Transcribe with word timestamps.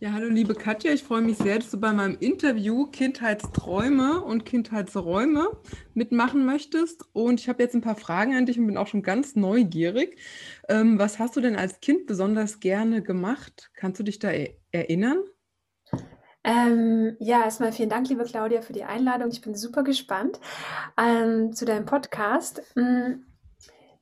Ja, 0.00 0.12
hallo 0.12 0.28
liebe 0.28 0.54
Katja, 0.54 0.92
ich 0.92 1.02
freue 1.02 1.22
mich 1.22 1.38
sehr, 1.38 1.58
dass 1.58 1.72
du 1.72 1.80
bei 1.80 1.92
meinem 1.92 2.16
Interview 2.20 2.86
Kindheitsträume 2.86 4.20
und 4.20 4.44
Kindheitsräume 4.44 5.48
mitmachen 5.92 6.46
möchtest. 6.46 7.04
Und 7.14 7.40
ich 7.40 7.48
habe 7.48 7.64
jetzt 7.64 7.74
ein 7.74 7.80
paar 7.80 7.96
Fragen 7.96 8.36
an 8.36 8.46
dich 8.46 8.60
und 8.60 8.68
bin 8.68 8.76
auch 8.76 8.86
schon 8.86 9.02
ganz 9.02 9.34
neugierig. 9.34 10.16
Ähm, 10.68 11.00
was 11.00 11.18
hast 11.18 11.34
du 11.34 11.40
denn 11.40 11.56
als 11.56 11.80
Kind 11.80 12.06
besonders 12.06 12.60
gerne 12.60 13.02
gemacht? 13.02 13.72
Kannst 13.74 13.98
du 13.98 14.04
dich 14.04 14.20
da 14.20 14.30
er 14.30 14.50
erinnern? 14.70 15.18
Ähm, 16.44 17.16
ja, 17.18 17.42
erstmal 17.42 17.72
vielen 17.72 17.90
Dank, 17.90 18.08
liebe 18.08 18.22
Claudia, 18.22 18.62
für 18.62 18.72
die 18.72 18.84
Einladung. 18.84 19.30
Ich 19.32 19.40
bin 19.40 19.56
super 19.56 19.82
gespannt 19.82 20.38
ähm, 20.96 21.52
zu 21.52 21.64
deinem 21.64 21.86
Podcast. 21.86 22.62
Mm, 22.76 23.24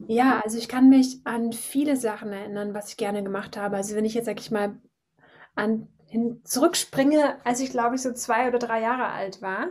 ja, 0.07 0.43
also 0.45 0.59
ich 0.59 0.69
kann 0.69 0.91
mich 0.91 1.23
an 1.25 1.55
viele 1.55 1.97
Sachen 1.97 2.35
erinnern, 2.35 2.75
was 2.75 2.91
ich 2.91 2.99
gerne 2.99 3.23
gemacht 3.23 3.57
habe. 3.57 3.77
Also 3.77 3.97
wenn 3.97 4.05
ich 4.05 4.13
jetzt, 4.13 4.27
sag 4.27 4.39
ich 4.39 4.51
mal, 4.51 4.79
an, 5.57 5.89
hin, 6.07 6.41
zurückspringe, 6.45 7.37
als 7.45 7.61
ich 7.61 7.71
glaube 7.71 7.97
ich 7.97 8.03
so 8.03 8.13
zwei 8.13 8.49
oder 8.49 8.59
drei 8.59 8.81
Jahre 8.81 9.09
alt 9.09 9.43
war, 9.43 9.69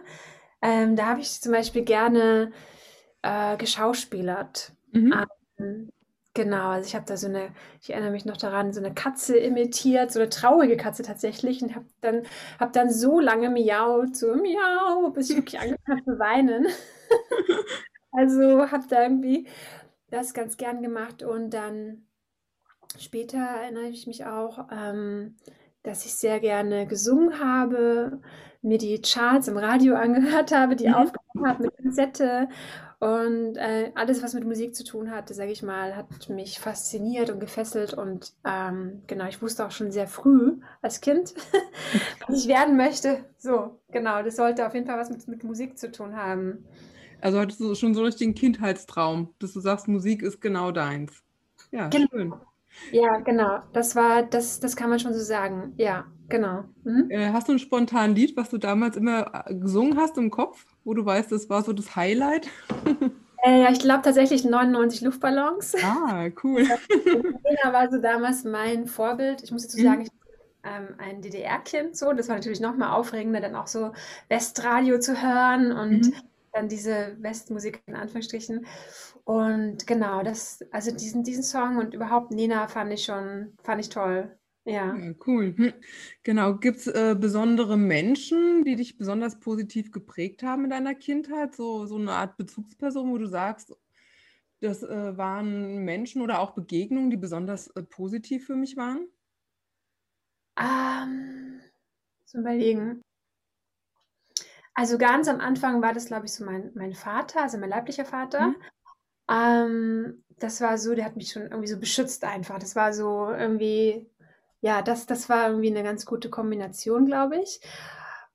ähm, 0.62 0.96
da 0.96 1.08
habe 1.08 1.22
ich 1.22 1.42
zum 1.42 1.52
Beispiel 1.52 1.84
gerne 1.84 2.52
äh, 3.22 3.58
geschauspielert. 3.58 4.74
Mhm. 4.92 5.14
Ähm, 5.58 5.92
genau, 6.34 6.70
also 6.70 6.88
ich 6.88 6.96
habe 6.96 7.06
da 7.06 7.18
so 7.18 7.28
eine, 7.28 7.50
ich 7.82 7.92
erinnere 7.92 8.12
mich 8.12 8.26
noch 8.26 8.38
daran, 8.38 8.74
so 8.74 8.80
eine 8.80 8.94
Katze 8.94 9.38
imitiert, 9.38 10.12
so 10.12 10.20
eine 10.20 10.30
traurige 10.30 10.78
Katze 10.78 11.04
tatsächlich 11.04 11.62
und 11.62 11.76
habe 11.76 11.86
dann, 12.02 12.24
hab 12.60 12.74
dann 12.74 12.92
so 12.92 13.20
lange 13.20 13.50
miaut, 13.50 14.16
so 14.16 14.36
miau, 14.36 15.10
bis 15.12 15.30
ich 15.30 15.38
wirklich 15.38 15.60
angefangen 15.60 16.00
habe 16.00 16.12
zu 16.12 16.20
weinen. 16.20 16.68
also 18.12 18.72
habe 18.72 18.86
da 18.90 19.04
irgendwie 19.04 19.48
das 20.10 20.34
ganz 20.34 20.58
gern 20.58 20.82
gemacht 20.82 21.24
und 21.24 21.52
dann 21.52 22.08
später 22.98 23.38
erinnere 23.38 23.88
ich 23.88 24.08
mich 24.08 24.26
auch, 24.26 24.68
ähm, 24.72 25.36
dass 25.86 26.06
ich 26.06 26.16
sehr 26.16 26.40
gerne 26.40 26.88
gesungen 26.88 27.40
habe, 27.40 28.20
mir 28.62 28.78
die 28.78 29.02
Charts 29.02 29.48
im 29.48 29.58
Radio 29.58 29.96
angehört 29.96 30.52
habe, 30.52 30.76
die 30.76 30.88
mhm. 30.88 30.96
aufgenommen 30.96 31.48
habe 31.48 31.64
mit 31.64 31.78
Kassette 31.78 32.50
und 33.00 33.58
äh, 33.58 33.92
alles, 33.94 34.24
was 34.24 34.34
mit 34.34 34.46
Musik 34.46 34.74
zu 34.74 34.84
tun 34.84 35.12
hatte, 35.12 35.34
sage 35.34 35.52
ich 35.52 35.62
mal, 35.62 35.96
hat 35.96 36.30
mich 36.30 36.60
fasziniert 36.60 37.30
und 37.30 37.40
gefesselt 37.40 37.94
und 37.94 38.34
ähm, 38.46 39.04
genau, 39.06 39.28
ich 39.28 39.42
wusste 39.42 39.66
auch 39.66 39.72
schon 39.72 39.92
sehr 39.92 40.08
früh 40.08 40.60
als 40.82 41.02
Kind, 41.02 41.34
was 42.28 42.44
ich 42.44 42.48
werden 42.48 42.78
möchte. 42.78 43.26
So, 43.38 43.80
genau, 43.92 44.24
das 44.24 44.38
sollte 44.38 44.66
auf 44.66 44.74
jeden 44.74 44.88
Fall 44.88 44.98
was 44.98 45.10
mit, 45.10 45.28
mit 45.28 45.44
Musik 45.44 45.78
zu 45.78 45.92
tun 45.92 46.16
haben. 46.16 46.66
Also 47.22 47.40
hattest 47.40 47.60
du 47.60 47.76
schon 47.76 47.94
so 47.94 48.00
einen 48.00 48.08
richtigen 48.08 48.34
Kindheitstraum, 48.34 49.34
dass 49.40 49.54
du 49.54 49.60
sagst, 49.60 49.88
Musik 49.88 50.22
ist 50.22 50.42
genau 50.42 50.72
deins. 50.72 51.22
Ja, 51.72 51.90
genau. 51.90 52.08
schön. 52.12 52.34
Ja, 52.92 53.18
genau. 53.20 53.60
Das 53.74 53.96
war, 53.96 54.24
das, 54.24 54.60
das 54.60 54.76
kann 54.76 54.90
man 54.90 55.00
schon 55.00 55.14
so 55.14 55.20
sagen. 55.20 55.74
Ja, 55.78 56.06
genau. 56.30 56.66
Mhm. 56.84 57.10
Äh, 57.10 57.32
hast 57.32 57.48
du 57.48 57.54
ein 57.54 57.60
spontanes 57.60 58.18
Lied, 58.18 58.38
was 58.38 58.50
du 58.50 58.58
damals 58.58 58.98
immer 58.98 59.46
äh, 59.48 59.56
gesungen 59.56 59.98
hast 59.98 60.18
im 60.18 60.30
Kopf, 60.30 60.66
wo 60.84 60.94
du 60.94 61.06
weißt, 61.06 61.32
das 61.32 61.50
war 61.50 61.64
so 61.64 61.74
das 61.74 61.96
Highlight? 61.96 62.50
Äh, 63.48 63.72
ich 63.72 63.78
glaube 63.78 64.02
tatsächlich 64.02 64.44
99 64.44 65.02
Luftballons. 65.02 65.76
Ah, 65.84 66.30
cool. 66.44 66.62
Lena 66.64 67.74
war 67.74 67.92
so 67.92 68.02
damals 68.02 68.44
mein 68.44 68.88
Vorbild. 68.88 69.44
Ich 69.44 69.52
muss 69.52 69.68
dazu 69.68 69.78
sagen, 69.78 70.00
mhm. 70.00 70.06
ich 70.06 70.12
ähm, 70.66 70.96
ein 70.98 71.22
DDR-Kind 71.22 71.96
so. 71.96 72.12
Das 72.14 72.28
war 72.28 72.36
natürlich 72.36 72.60
noch 72.60 72.76
mal 72.76 72.94
aufregender, 72.94 73.40
dann 73.40 73.56
auch 73.56 73.68
so 73.68 73.94
Westradio 74.28 75.00
zu 75.00 75.22
hören 75.22 75.72
und 75.72 76.08
mhm. 76.08 76.14
dann 76.54 76.68
diese 76.68 77.16
Westmusik 77.20 77.82
in 77.86 77.96
Anführungsstrichen. 77.96 78.66
Und 79.26 79.88
genau, 79.88 80.22
das, 80.22 80.64
also 80.72 80.92
diesen, 80.92 81.24
diesen 81.24 81.44
Song 81.44 81.78
und 81.78 81.96
überhaupt 81.96 82.32
Nena 82.32 82.68
fand 82.68 82.94
ich 82.94 83.06
schon, 83.06 83.58
fand 83.64 83.82
ich 83.82 83.90
toll. 83.90 84.38
Ja. 84.66 84.96
ja 84.96 85.14
cool. 85.26 85.56
Hm. 85.58 85.74
Genau. 86.24 86.56
Gibt 86.56 86.78
es 86.78 86.88
äh, 86.88 87.16
besondere 87.20 87.76
Menschen, 87.76 88.64
die 88.64 88.76
dich 88.76 88.98
besonders 88.98 89.40
positiv 89.40 89.92
geprägt 89.92 90.44
haben 90.44 90.66
in 90.66 90.70
deiner 90.70 90.94
Kindheit? 90.94 91.56
So, 91.56 91.88
so 91.88 91.98
eine 91.98 92.12
Art 92.12 92.38
Bezugsperson, 92.38 93.10
wo 93.10 93.18
du 93.18 93.26
sagst, 93.26 93.76
das 94.62 94.84
äh, 94.84 95.18
waren 95.18 95.84
Menschen 95.84 96.22
oder 96.22 96.40
auch 96.40 96.52
Begegnungen, 96.52 97.10
die 97.10 97.18
besonders 97.18 97.68
äh, 97.70 97.82
positiv 97.82 98.46
für 98.46 98.56
mich 98.56 98.78
waren? 98.78 99.08
Ähm, 100.58 101.62
zu 102.26 102.40
überlegen. 102.40 103.02
Also 104.76 104.98
ganz 105.00 105.28
am 105.28 105.40
Anfang 105.40 105.82
war 105.82 105.94
das, 105.94 106.06
glaube 106.06 106.26
ich, 106.26 106.34
so 106.34 106.46
mein, 106.46 106.72
mein 106.76 106.94
Vater, 106.94 107.42
also 107.42 107.58
mein 107.58 107.70
leiblicher 107.70 108.06
Vater. 108.06 108.50
Mhm. 108.50 108.56
Ähm, 109.30 110.24
das 110.40 110.62
war 110.62 110.78
so, 110.78 110.96
der 110.96 111.06
hat 111.06 111.16
mich 111.16 111.32
schon 111.32 111.44
irgendwie 111.44 111.68
so 111.68 111.80
beschützt 111.80 112.24
einfach. 112.24 112.60
Das 112.60 112.76
war 112.76 112.94
so 112.94 113.30
irgendwie, 113.32 114.10
ja, 114.62 114.82
das, 114.82 115.06
das 115.06 115.30
war 115.30 115.50
irgendwie 115.50 115.70
eine 115.70 115.84
ganz 115.84 116.06
gute 116.06 116.30
Kombination, 116.30 117.06
glaube 117.06 117.38
ich. 117.38 117.60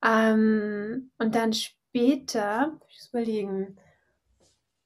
Ähm, 0.04 1.10
und 1.18 1.34
dann 1.34 1.52
später, 1.52 2.78
ich 2.88 2.96
muss 2.96 3.08
überlegen, 3.10 3.76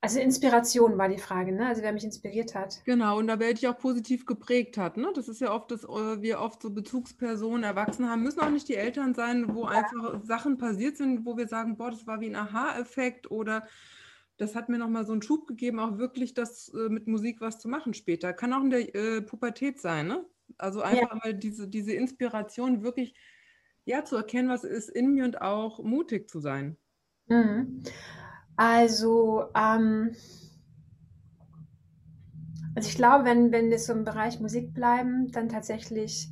also 0.04 0.20
Inspiration 0.20 0.98
war 0.98 1.09
die 1.09 1.16
Frage, 1.16 1.50
ne? 1.50 1.66
Also 1.66 1.81
wer 1.81 1.93
mich 1.93 2.04
inspiriert 2.04 2.54
hat. 2.54 2.82
Genau, 2.84 3.16
und 3.16 3.26
da 3.26 3.38
wer 3.38 3.54
dich 3.54 3.66
auch 3.69 3.78
positiv 3.78 4.26
geprägt 4.26 4.76
hat, 4.76 4.98
ne? 4.98 5.10
Das 5.14 5.28
ist 5.28 5.41
ja 5.41 5.50
oft, 5.50 5.70
dass 5.70 5.84
äh, 5.84 6.20
wir 6.20 6.41
oft 6.41 6.60
so 6.60 6.69
Bezugspersonen 6.69 7.64
erwachsen 7.64 8.10
haben, 8.10 8.22
müssen 8.22 8.41
auch 8.41 8.50
nicht 8.50 8.69
die 8.69 8.76
Eltern 8.76 9.14
sein, 9.14 9.54
wo 9.54 9.64
einfach 9.64 10.22
Sachen 10.22 10.59
passiert 10.59 10.98
sind, 10.98 11.25
wo 11.25 11.38
wir 11.38 11.48
sagen, 11.48 11.78
boah, 11.78 11.91
das 11.91 12.06
war 12.06 12.20
wie 12.20 12.26
ein 12.26 12.37
Aha-Effekt 12.37 13.31
oder 13.31 13.66
das 14.37 14.55
hat 14.55 14.69
mir 14.69 14.78
nochmal 14.78 15.06
so 15.06 15.12
einen 15.12 15.22
Schub 15.22 15.47
gegeben, 15.47 15.78
auch 15.78 15.99
wirklich 15.99 16.34
das 16.34 16.69
äh, 16.75 16.89
mit 16.89 17.06
Musik 17.06 17.41
was 17.41 17.59
zu 17.59 17.69
machen 17.69 17.95
später. 17.95 18.33
Kann 18.33 18.53
auch 18.53 18.62
in 18.62 18.71
der 18.71 18.95
äh, 18.95 19.22
Pubertät 19.22 19.81
sein, 19.81 20.09
ne? 20.09 20.25
Also 20.59 20.83
einfach 20.83 21.11
ja. 21.11 21.21
mal 21.22 21.34
diese, 21.34 21.69
diese 21.69 21.93
Inspiration 21.93 22.83
wirklich, 22.83 23.15
ja, 23.84 24.05
zu 24.05 24.17
erkennen, 24.17 24.49
was 24.49 24.65
ist 24.65 24.89
in 24.89 25.12
mir 25.12 25.25
und 25.25 25.41
auch 25.41 25.83
mutig 25.83 26.28
zu 26.28 26.41
sein. 26.41 26.77
Mhm. 27.27 27.83
Also, 28.56 29.47
ähm, 29.55 30.15
also 32.75 32.89
ich 32.89 32.97
glaube, 32.97 33.25
wenn, 33.25 33.53
wenn 33.53 33.71
wir 33.71 33.78
so 33.78 33.93
im 33.93 34.05
Bereich 34.05 34.41
Musik 34.41 34.75
bleiben, 34.75 35.31
dann 35.33 35.49
tatsächlich 35.49 36.28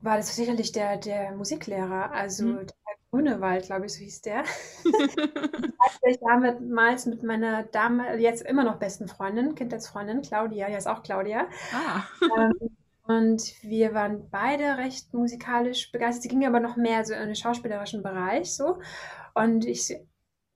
war 0.00 0.16
das 0.16 0.34
sicherlich 0.36 0.72
der, 0.72 0.98
der 0.98 1.32
Musiklehrer, 1.32 2.12
also 2.12 2.46
mhm. 2.46 2.66
Grünewald, 3.14 3.66
glaube 3.66 3.86
ich, 3.86 3.94
so 3.94 4.00
hieß 4.00 4.22
der. 4.22 4.42
ich 6.06 6.18
damals 6.18 7.06
mit 7.06 7.22
meiner 7.22 7.62
Dame, 7.62 8.16
jetzt 8.16 8.42
immer 8.42 8.64
noch 8.64 8.80
besten 8.80 9.06
Freundin, 9.06 9.54
Kindheitsfreundin, 9.54 10.22
Claudia, 10.22 10.68
die 10.68 10.74
ist 10.74 10.88
auch 10.88 11.04
Claudia. 11.04 11.46
Ah. 11.72 12.02
Ähm, 12.36 12.76
und 13.06 13.62
wir 13.62 13.94
waren 13.94 14.28
beide 14.30 14.78
recht 14.78 15.14
musikalisch 15.14 15.92
begeistert. 15.92 16.22
Sie 16.24 16.28
ging 16.28 16.44
aber 16.44 16.58
noch 16.58 16.76
mehr 16.76 17.04
so 17.04 17.14
in 17.14 17.26
den 17.26 17.36
schauspielerischen 17.36 18.02
Bereich 18.02 18.52
so. 18.52 18.80
Und 19.34 19.64
ich 19.64 19.96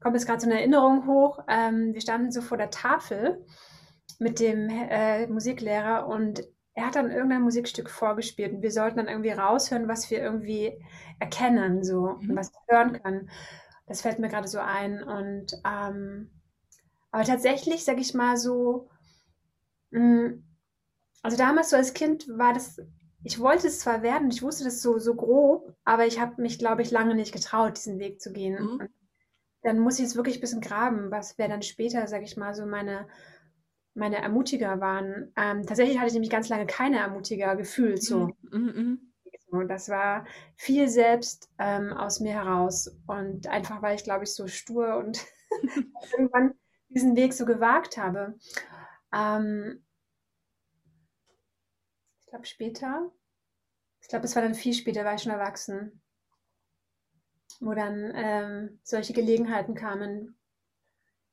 komme 0.01 0.17
jetzt 0.17 0.27
gerade 0.27 0.41
so 0.41 0.47
eine 0.47 0.59
Erinnerung 0.59 1.07
hoch. 1.07 1.39
Ähm, 1.47 1.95
wir 1.95 2.01
standen 2.01 2.33
so 2.33 2.41
vor 2.41 2.57
der 2.57 2.71
Tafel 2.71 3.45
mit 4.19 4.41
dem 4.41 4.69
äh, 4.69 5.29
Musiklehrer 5.29 6.09
und 6.09 6.43
er 6.79 6.87
hat 6.87 6.95
dann 6.95 7.11
irgendein 7.11 7.43
Musikstück 7.43 7.91
vorgespielt 7.91 8.53
und 8.53 8.63
wir 8.63 8.71
sollten 8.71 8.99
dann 8.99 9.09
irgendwie 9.09 9.33
raushören, 9.33 9.89
was 9.89 10.09
wir 10.13 10.23
irgendwie 10.23 10.81
erkennen, 11.19 11.83
so, 11.83 12.19
mhm. 12.21 12.37
was 12.37 12.53
wir 12.53 12.77
hören 12.77 13.03
können. 13.03 13.31
Das 13.89 14.03
fällt 14.03 14.21
mir 14.21 14.29
gerade 14.29 14.47
so 14.47 14.61
ein. 14.61 15.03
Und 15.03 15.61
ähm, 15.67 16.31
aber 17.11 17.25
tatsächlich, 17.25 17.85
sag 17.85 17.99
ich 17.99 18.15
mal 18.15 18.37
so, 18.37 18.89
mh, 19.91 20.29
mm, 20.29 20.45
also 21.23 21.37
damals 21.37 21.71
so 21.71 21.77
als 21.77 21.95
Kind 21.95 22.29
war 22.29 22.55
das, 22.55 22.81
ich 23.25 23.41
wollte 23.41 23.67
es 23.67 23.81
zwar 23.81 24.03
werden, 24.03 24.31
ich 24.31 24.43
wusste 24.45 24.63
das 24.63 24.81
so, 24.81 25.01
so 25.01 25.17
grob, 25.17 25.75
aber 25.85 26.07
ich 26.07 26.21
habe 26.21 26.41
mich, 26.41 26.61
glaube 26.61 26.83
ich, 26.83 26.93
lange 26.93 27.17
nicht 27.17 27.33
getraut, 27.33 27.77
diesen 27.77 27.99
Weg 27.99 28.21
zu 28.21 28.33
gehen. 28.33 28.55
Mhm. 28.55 28.89
dann 29.63 29.81
muss 29.81 29.95
ich 29.95 30.05
jetzt 30.05 30.15
wirklich 30.15 30.37
ein 30.37 30.43
bisschen 30.43 30.61
graben, 30.61 31.11
was 31.11 31.39
wäre 31.39 31.49
dann 31.49 31.63
später, 31.63 32.07
sag 32.07 32.23
ich 32.23 32.37
mal, 32.37 32.55
so 32.55 32.67
meine 32.67 33.09
meine 33.99 34.17
Ermutiger 34.17 34.81
waren. 34.81 35.33
Ähm, 35.37 35.67
tatsächlich 35.67 35.99
hatte 35.99 36.09
ich 36.09 36.13
nämlich 36.15 36.31
ganz 36.31 36.49
lange 36.49 36.67
keine 36.67 36.99
Ermutiger 36.99 37.57
gefühlt. 37.57 38.03
So. 38.03 38.31
Mhm, 38.51 39.13
so 39.51 39.63
das 39.63 39.89
war 39.89 40.25
viel 40.57 40.89
selbst 40.89 41.51
ähm, 41.59 41.93
aus 41.93 42.21
mir 42.21 42.33
heraus. 42.33 42.97
Und 43.07 43.47
einfach, 43.49 43.83
weil 43.83 43.97
ich, 43.97 44.05
glaube 44.05 44.25
ich, 44.25 44.35
so 44.35 44.47
stur 44.47 44.97
und 44.97 45.25
irgendwann 46.13 46.55
diesen 46.89 47.17
Weg 47.17 47.35
so 47.35 47.45
gewagt 47.45 47.97
habe. 47.99 48.39
Ähm, 49.13 49.85
ich 52.21 52.27
glaube, 52.27 52.47
später, 52.47 53.11
ich 54.01 54.09
glaube, 54.09 54.27
es 54.27 54.35
war 54.35 54.43
dann 54.43 54.55
viel 54.55 54.75
später, 54.75 55.05
war 55.05 55.15
ich 55.15 55.23
schon 55.23 55.33
erwachsen, 55.33 56.03
wo 57.61 57.75
dann 57.75 58.13
ähm, 58.15 58.81
solche 58.83 59.13
Gelegenheiten 59.13 59.75
kamen, 59.75 60.38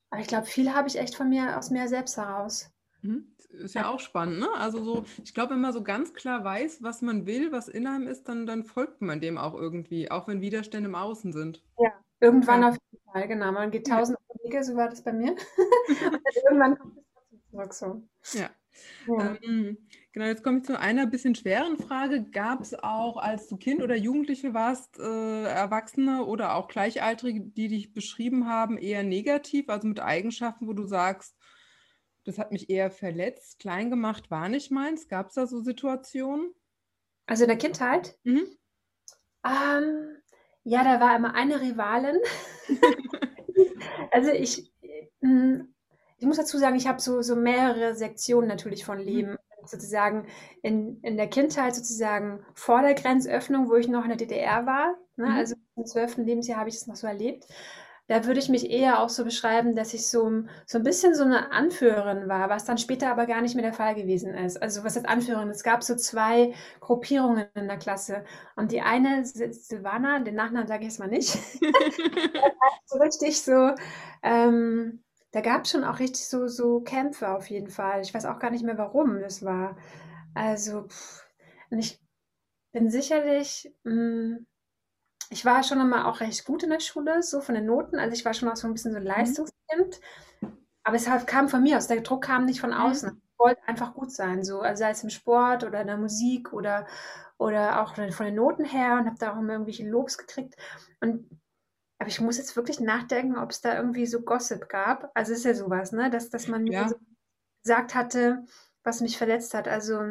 aber 0.10 0.22
ich 0.22 0.28
glaube, 0.28 0.46
viel 0.46 0.74
habe 0.74 0.88
ich 0.88 0.98
echt 0.98 1.16
von 1.16 1.30
mir 1.30 1.58
aus 1.58 1.70
mir 1.70 1.88
selbst 1.88 2.18
heraus. 2.18 2.72
Mhm. 3.02 3.32
Ist 3.50 3.76
ja, 3.76 3.82
ja 3.82 3.90
auch 3.90 4.00
spannend, 4.00 4.40
ne? 4.40 4.50
Also 4.56 4.84
so, 4.84 5.06
ich 5.24 5.34
glaube, 5.34 5.54
wenn 5.54 5.62
man 5.62 5.74
so 5.74 5.84
ganz 5.84 6.14
klar 6.14 6.44
weiß, 6.44 6.84
was 6.84 7.02
man 7.02 7.26
will, 7.26 7.52
was 7.52 7.68
in 7.68 7.88
einem 7.88 8.08
ist, 8.08 8.28
dann, 8.28 8.46
dann 8.46 8.64
folgt 8.64 9.02
man 9.02 9.22
dem 9.22 9.38
auch 9.38 9.54
irgendwie, 9.54 10.12
auch 10.12 10.28
wenn 10.28 10.42
Widerstände 10.42 10.90
im 10.90 10.96
Außen 10.96 11.32
sind. 11.32 11.64
Ja, 11.80 11.94
irgendwann 12.20 12.64
ja. 12.64 12.70
auf 12.70 12.78
jeden 12.92 13.12
Fall, 13.12 13.28
genau. 13.28 13.52
Man 13.52 13.72
geht 13.72 13.88
tausend 13.88 14.18
ja. 14.20 14.26
Wege, 14.44 14.64
so 14.64 14.76
war 14.76 14.90
das 14.90 15.04
bei 15.04 15.14
mir. 15.14 15.32
Und 15.88 16.36
irgendwann 16.44 16.78
kommt 16.78 16.98
es 16.98 17.04
trotzdem 17.14 17.42
zurück 17.50 17.74
so. 17.74 18.04
Ja. 18.38 18.50
ja. 19.08 19.38
Ähm, 19.42 19.78
Genau, 20.16 20.28
jetzt 20.28 20.44
komme 20.44 20.60
ich 20.60 20.64
zu 20.64 20.80
einer 20.80 21.08
bisschen 21.08 21.36
schweren 21.36 21.78
Frage. 21.78 22.24
Gab 22.24 22.62
es 22.62 22.74
auch, 22.74 23.18
als 23.18 23.50
du 23.50 23.58
Kind 23.58 23.84
oder 23.84 23.98
Jugendliche 23.98 24.54
warst, 24.54 24.98
äh, 24.98 25.44
Erwachsene 25.44 26.24
oder 26.24 26.56
auch 26.56 26.70
Gleichaltrige, 26.70 27.42
die 27.42 27.68
dich 27.68 27.94
beschrieben 27.94 28.48
haben, 28.48 28.78
eher 28.78 29.04
negativ, 29.04 29.68
also 29.68 29.90
mit 29.90 30.00
Eigenschaften, 30.00 30.70
wo 30.70 30.74
du 30.74 30.86
sagst, 30.86 31.36
das 32.24 32.38
hat 32.38 32.54
mich 32.54 32.70
eher 32.70 32.92
verletzt, 32.92 33.60
klein 33.60 33.90
gemacht, 33.90 34.32
war 34.32 34.48
nicht 34.48 34.72
meins? 34.72 35.10
Gab 35.10 35.28
es 35.28 35.34
da 35.34 35.48
so 35.48 35.60
Situationen? 35.60 36.50
Also 37.26 37.44
in 37.44 37.50
der 37.50 37.58
Kindheit? 37.58 38.18
Mhm. 38.24 38.48
Ähm, 39.46 40.16
ja, 40.64 40.86
da 40.86 41.02
war 41.02 41.18
immer 41.18 41.36
eine 41.36 41.60
Rivalin. 41.60 42.20
also 44.12 44.32
ich, 44.32 44.72
hm, 45.20 45.76
ich 46.20 46.26
muss 46.26 46.38
dazu 46.38 46.58
sagen, 46.58 46.78
ich 46.78 46.88
habe 46.88 47.02
so, 47.02 47.22
so 47.22 47.36
mehrere 47.36 47.96
Sektionen 47.96 48.48
natürlich 48.48 48.86
von 48.86 49.00
mhm. 49.00 49.04
Leben 49.04 49.38
sozusagen 49.68 50.28
in, 50.62 51.00
in 51.02 51.18
der 51.18 51.28
Kindheit 51.28 51.76
sozusagen 51.76 52.46
vor 52.54 52.82
der 52.82 52.94
Grenzöffnung, 52.94 53.70
wo 53.70 53.76
ich 53.76 53.88
noch 53.88 54.04
in 54.04 54.10
der 54.10 54.18
DDR 54.18 54.66
war, 54.66 54.96
ne, 55.16 55.28
mhm. 55.28 55.36
also 55.36 55.56
im 55.76 55.86
zwölften 55.86 56.26
Lebensjahr 56.26 56.60
habe 56.60 56.70
ich 56.70 56.76
das 56.76 56.88
noch 56.88 56.96
so 56.96 57.08
erlebt. 57.08 57.46
Da 58.08 58.26
würde 58.26 58.40
ich 58.40 58.50
mich 58.50 58.70
eher 58.70 59.00
auch 59.00 59.10
so 59.10 59.24
beschreiben, 59.24 59.76
dass 59.76 59.96
ich 59.96 60.08
so, 60.08 60.44
so 60.68 60.78
ein 60.78 60.84
bisschen 60.84 61.16
so 61.16 61.24
eine 61.24 61.52
Anführerin 61.52 62.28
war, 62.30 62.50
was 62.50 62.64
dann 62.64 62.78
später 62.78 63.10
aber 63.10 63.26
gar 63.26 63.42
nicht 63.42 63.56
mehr 63.56 63.64
der 63.64 63.74
Fall 63.74 63.96
gewesen 63.96 64.36
ist. 64.36 64.62
Also 64.62 64.84
was 64.84 64.96
heißt 64.96 65.10
Anführerin? 65.10 65.50
Es 65.50 65.64
gab 65.64 65.82
so 65.82 65.96
zwei 65.96 66.54
Gruppierungen 66.82 67.48
in 67.56 67.68
der 67.68 67.78
Klasse. 67.78 68.24
Und 68.56 68.72
die 68.72 68.82
eine, 68.82 69.26
Silvana, 69.26 70.20
den 70.20 70.36
Nachnamen 70.36 70.68
sage 70.68 70.82
ich 70.82 70.90
jetzt 70.90 71.00
mal 71.00 71.08
nicht, 71.08 71.30
so 72.86 73.00
richtig 73.00 73.42
so, 73.42 73.72
ähm, 74.22 75.04
da 75.36 75.42
gab 75.42 75.66
es 75.66 75.72
schon 75.72 75.84
auch 75.84 76.00
richtig 76.00 76.30
so, 76.30 76.48
so 76.48 76.80
Kämpfe 76.80 77.28
auf 77.28 77.50
jeden 77.50 77.70
Fall. 77.70 78.00
Ich 78.00 78.14
weiß 78.14 78.26
auch 78.26 78.40
gar 78.40 78.52
nicht 78.52 78.64
mehr, 78.64 78.78
warum 78.78 79.20
das 79.20 79.44
war. 79.44 79.76
Also, 80.34 80.84
pff, 80.88 81.26
und 81.70 81.80
ich 81.80 82.02
bin 82.72 82.90
sicherlich, 82.90 83.70
mh, 83.84 83.92
hm, 83.92 84.48
ich 85.30 85.44
war 85.44 85.64
schon 85.64 85.82
immer 85.82 86.08
auch 86.08 86.22
recht 86.22 86.46
gut 86.46 86.64
in 86.64 86.70
der 86.70 86.80
Schule, 86.80 87.22
so 87.22 87.42
von 87.42 87.54
den 87.54 87.66
Noten. 87.66 88.00
Also 88.00 88.14
ich 88.14 88.24
war 88.24 88.34
schon 88.34 88.48
auch 88.48 88.56
so 88.56 88.66
ein 88.66 88.72
bisschen 88.72 88.94
so 88.94 88.98
ein 88.98 89.04
mhm. 89.04 89.10
Leistungskind. 89.10 90.00
Aber 90.84 90.96
es 90.96 91.06
kam 91.26 91.50
von 91.50 91.64
mir 91.64 91.76
aus. 91.76 91.88
Der 91.88 92.00
Druck 92.00 92.24
kam 92.24 92.46
nicht 92.46 92.62
von 92.62 92.70
mhm. 92.70 92.78
außen. 92.78 93.22
Ich 93.34 93.38
wollte 93.38 93.68
einfach 93.68 93.94
gut 93.94 94.14
sein, 94.14 94.42
so, 94.42 94.62
also 94.62 94.80
sei 94.80 94.92
es 94.92 95.04
im 95.04 95.10
Sport 95.10 95.66
oder 95.66 95.82
in 95.82 95.88
der 95.88 95.98
Musik 95.98 96.54
oder, 96.54 96.88
oder 97.38 97.82
auch 97.82 97.96
von 97.96 98.26
den 98.26 98.36
Noten 98.36 98.64
her 98.64 99.00
und 99.02 99.06
habe 99.08 99.18
da 99.20 99.34
auch 99.34 99.40
immer 99.40 99.52
irgendwelche 99.52 99.86
Lobs 99.86 100.18
gekriegt. 100.18 100.56
Und 101.02 101.30
aber 101.98 102.10
ich 102.10 102.20
muss 102.20 102.38
jetzt 102.38 102.56
wirklich 102.56 102.80
nachdenken, 102.80 103.38
ob 103.38 103.52
es 103.52 103.62
da 103.62 103.76
irgendwie 103.76 104.06
so 104.06 104.22
Gossip 104.22 104.68
gab. 104.70 105.12
Also 105.14 105.34
ist 105.34 105.46
ja 105.46 105.54
sowas, 105.54 105.92
ne? 105.92 106.10
Dass, 106.10 106.30
dass 106.30 106.48
man 106.48 106.64
mir 106.64 106.90
so 106.90 106.96
gesagt 107.64 107.96
hatte, 107.96 108.46
was 108.84 109.02
mich 109.02 109.18
verletzt 109.18 109.54
hat. 109.54 109.68
Also 109.68 110.02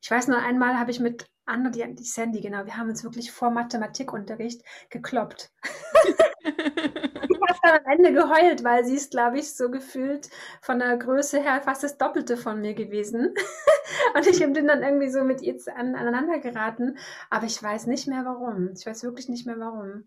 ich 0.00 0.10
weiß 0.10 0.28
nur, 0.28 0.38
einmal 0.38 0.78
habe 0.78 0.90
ich 0.90 1.00
mit 1.00 1.26
Anna, 1.44 1.70
die, 1.70 1.94
die 1.94 2.04
Sandy, 2.04 2.40
genau, 2.40 2.66
wir 2.66 2.76
haben 2.76 2.90
uns 2.90 3.04
wirklich 3.04 3.32
vor 3.32 3.50
Mathematikunterricht 3.50 4.62
gekloppt. 4.90 5.50
ich 6.44 7.40
habe 7.64 7.80
am 7.80 7.90
Ende 7.90 8.12
geheult, 8.12 8.64
weil 8.64 8.84
sie 8.84 8.96
ist, 8.96 9.12
glaube 9.12 9.38
ich, 9.38 9.54
so 9.54 9.70
gefühlt 9.70 10.28
von 10.60 10.78
der 10.78 10.96
Größe 10.98 11.40
her 11.40 11.62
fast 11.62 11.82
das 11.82 11.96
Doppelte 11.96 12.36
von 12.36 12.60
mir 12.60 12.74
gewesen. 12.74 13.34
Und 14.14 14.26
ich 14.26 14.38
bin 14.40 14.66
dann 14.66 14.82
irgendwie 14.82 15.08
so 15.08 15.24
mit 15.24 15.40
ihr 15.40 15.56
aneinander 15.74 16.38
geraten. 16.38 16.98
Aber 17.30 17.46
ich 17.46 17.62
weiß 17.62 17.86
nicht 17.86 18.06
mehr 18.08 18.24
warum. 18.26 18.72
Ich 18.76 18.84
weiß 18.84 19.02
wirklich 19.04 19.28
nicht 19.28 19.46
mehr 19.46 19.58
warum. 19.58 20.04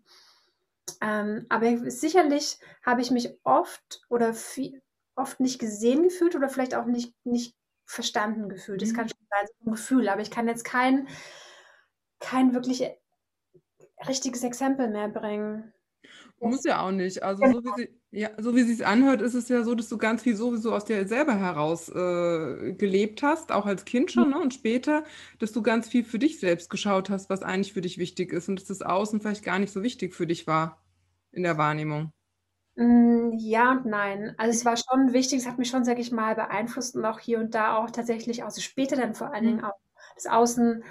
Ähm, 1.00 1.46
aber 1.48 1.90
sicherlich 1.90 2.58
habe 2.84 3.00
ich 3.00 3.10
mich 3.10 3.38
oft 3.44 4.02
oder 4.08 4.34
viel, 4.34 4.82
oft 5.16 5.40
nicht 5.40 5.58
gesehen 5.58 6.04
gefühlt 6.04 6.34
oder 6.34 6.48
vielleicht 6.48 6.74
auch 6.74 6.86
nicht, 6.86 7.14
nicht 7.24 7.56
verstanden 7.84 8.48
gefühlt. 8.48 8.82
Das 8.82 8.90
mhm. 8.92 8.96
kann 8.96 9.08
schon 9.08 9.26
sein, 9.28 9.46
so 9.46 9.70
ein 9.70 9.72
Gefühl, 9.72 10.08
aber 10.08 10.22
ich 10.22 10.30
kann 10.30 10.48
jetzt 10.48 10.64
kein, 10.64 11.08
kein 12.20 12.54
wirklich 12.54 12.84
richtiges 14.08 14.42
Exempel 14.42 14.88
mehr 14.88 15.08
bringen. 15.08 15.72
Muss 16.40 16.64
ja 16.64 16.84
auch 16.84 16.90
nicht. 16.90 17.22
Also 17.22 17.42
genau. 17.42 17.60
so 17.60 17.64
wie 17.64 17.82
sie, 17.82 18.01
ja, 18.14 18.28
so 18.36 18.54
wie 18.54 18.62
sie 18.62 18.74
es 18.74 18.82
anhört, 18.82 19.22
ist 19.22 19.32
es 19.32 19.48
ja 19.48 19.62
so, 19.64 19.74
dass 19.74 19.88
du 19.88 19.96
ganz 19.96 20.22
viel 20.22 20.36
sowieso 20.36 20.74
aus 20.74 20.84
dir 20.84 21.08
selber 21.08 21.34
heraus 21.34 21.88
äh, 21.88 22.74
gelebt 22.74 23.22
hast, 23.22 23.50
auch 23.50 23.64
als 23.64 23.86
Kind 23.86 24.12
schon, 24.12 24.30
ne? 24.30 24.38
Und 24.38 24.52
später, 24.52 25.04
dass 25.38 25.52
du 25.52 25.62
ganz 25.62 25.88
viel 25.88 26.04
für 26.04 26.18
dich 26.18 26.38
selbst 26.38 26.68
geschaut 26.68 27.08
hast, 27.08 27.30
was 27.30 27.42
eigentlich 27.42 27.72
für 27.72 27.80
dich 27.80 27.96
wichtig 27.96 28.34
ist 28.34 28.50
und 28.50 28.60
dass 28.60 28.68
das 28.68 28.82
Außen 28.82 29.22
vielleicht 29.22 29.44
gar 29.44 29.58
nicht 29.58 29.72
so 29.72 29.82
wichtig 29.82 30.14
für 30.14 30.26
dich 30.26 30.46
war 30.46 30.82
in 31.30 31.42
der 31.42 31.56
Wahrnehmung. 31.56 32.12
Mm, 32.74 33.32
ja 33.38 33.72
und 33.72 33.86
nein. 33.86 34.34
Also 34.36 34.58
es 34.58 34.66
war 34.66 34.76
schon 34.76 35.14
wichtig, 35.14 35.38
es 35.38 35.46
hat 35.46 35.58
mich 35.58 35.70
schon, 35.70 35.84
sage 35.84 36.02
ich 36.02 36.12
mal, 36.12 36.34
beeinflusst 36.34 36.94
und 36.94 37.06
auch 37.06 37.18
hier 37.18 37.38
und 37.38 37.54
da 37.54 37.78
auch 37.78 37.90
tatsächlich, 37.90 38.44
also 38.44 38.60
später 38.60 38.96
dann 38.96 39.14
vor 39.14 39.32
allen 39.32 39.44
Dingen 39.44 39.58
mhm. 39.58 39.64
auch 39.64 39.78
das 40.16 40.26
Außen 40.26 40.84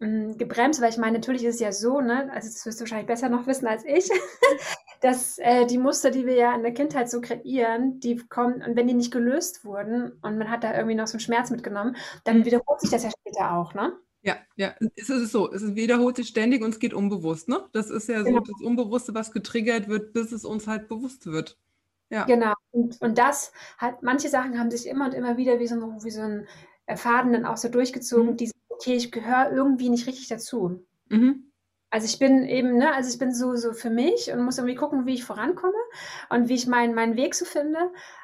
hm, 0.00 0.38
gebremst, 0.38 0.80
weil 0.80 0.90
ich 0.90 0.98
meine, 0.98 1.18
natürlich 1.18 1.44
ist 1.44 1.56
es 1.56 1.60
ja 1.60 1.72
so, 1.72 2.00
ne, 2.00 2.30
also 2.32 2.48
das 2.48 2.66
wirst 2.66 2.78
du 2.78 2.82
wahrscheinlich 2.82 3.06
besser 3.06 3.28
noch 3.28 3.46
wissen 3.46 3.66
als 3.66 3.84
ich, 3.84 4.08
dass 5.04 5.38
äh, 5.38 5.66
die 5.66 5.76
Muster, 5.76 6.10
die 6.10 6.24
wir 6.24 6.34
ja 6.34 6.54
in 6.54 6.62
der 6.62 6.72
Kindheit 6.72 7.10
so 7.10 7.20
kreieren, 7.20 8.00
die 8.00 8.16
kommen, 8.16 8.62
und 8.62 8.74
wenn 8.74 8.88
die 8.88 8.94
nicht 8.94 9.12
gelöst 9.12 9.62
wurden 9.62 10.12
und 10.22 10.38
man 10.38 10.50
hat 10.50 10.64
da 10.64 10.74
irgendwie 10.74 10.94
noch 10.94 11.06
so 11.06 11.14
einen 11.14 11.20
Schmerz 11.20 11.50
mitgenommen, 11.50 11.94
dann 12.24 12.38
mhm. 12.38 12.46
wiederholt 12.46 12.80
sich 12.80 12.88
das 12.88 13.02
ja 13.02 13.10
später 13.10 13.52
auch, 13.52 13.74
ne? 13.74 13.92
Ja, 14.22 14.38
ja, 14.56 14.74
es 14.96 15.10
ist 15.10 15.30
so. 15.30 15.52
Es 15.52 15.74
wiederholt 15.74 16.16
sich 16.16 16.28
ständig 16.28 16.62
und 16.62 16.70
es 16.70 16.78
geht 16.78 16.94
unbewusst, 16.94 17.50
ne? 17.50 17.64
Das 17.72 17.90
ist 17.90 18.08
ja 18.08 18.20
so 18.20 18.24
genau. 18.24 18.40
das 18.40 18.62
Unbewusste, 18.62 19.14
was 19.14 19.32
getriggert 19.32 19.88
wird, 19.88 20.14
bis 20.14 20.32
es 20.32 20.46
uns 20.46 20.66
halt 20.66 20.88
bewusst 20.88 21.26
wird. 21.26 21.58
Ja. 22.08 22.24
Genau. 22.24 22.54
Und, 22.70 22.98
und 23.02 23.18
das 23.18 23.52
hat, 23.76 24.02
manche 24.02 24.30
Sachen 24.30 24.58
haben 24.58 24.70
sich 24.70 24.86
immer 24.86 25.04
und 25.04 25.12
immer 25.12 25.36
wieder 25.36 25.60
wie 25.60 25.66
so, 25.66 25.76
wie 26.02 26.10
so 26.10 26.22
ein 26.22 26.46
Faden 26.96 27.34
dann 27.34 27.44
auch 27.44 27.58
so 27.58 27.68
durchgezogen, 27.68 28.30
mhm. 28.30 28.36
diese 28.38 28.54
okay, 28.70 28.94
ich 28.94 29.12
gehöre 29.12 29.52
irgendwie 29.52 29.90
nicht 29.90 30.06
richtig 30.06 30.28
dazu. 30.28 30.82
Mhm. 31.10 31.50
Also 31.94 32.06
ich 32.06 32.18
bin 32.18 32.44
eben, 32.44 32.76
ne, 32.76 32.92
also 32.92 33.08
ich 33.08 33.20
bin 33.20 33.32
so, 33.32 33.54
so 33.54 33.72
für 33.72 33.88
mich 33.88 34.32
und 34.32 34.42
muss 34.42 34.58
irgendwie 34.58 34.74
gucken, 34.74 35.06
wie 35.06 35.14
ich 35.14 35.22
vorankomme 35.22 35.78
und 36.28 36.48
wie 36.48 36.54
ich 36.54 36.66
meinen, 36.66 36.92
meinen 36.92 37.14
Weg 37.14 37.36
so 37.36 37.44
finde. 37.44 37.78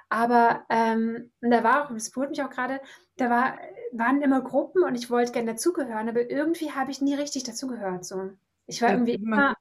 Aber 0.08 0.64
ähm, 0.70 1.30
da 1.40 1.62
war 1.62 1.84
auch, 1.84 1.94
das 1.94 2.10
berührt 2.10 2.30
mich 2.30 2.42
auch 2.42 2.50
gerade, 2.50 2.80
da 3.16 3.30
war, 3.30 3.58
waren 3.92 4.22
immer 4.22 4.40
Gruppen 4.40 4.82
und 4.82 4.96
ich 4.96 5.08
wollte 5.08 5.30
gerne 5.30 5.52
dazugehören, 5.52 6.08
aber 6.08 6.28
irgendwie 6.28 6.72
habe 6.72 6.90
ich 6.90 7.00
nie 7.00 7.14
richtig 7.14 7.44
dazugehört. 7.44 8.04
So. 8.04 8.30
Ich 8.66 8.82
war 8.82 8.90
irgendwie 8.90 9.14
immer 9.14 9.54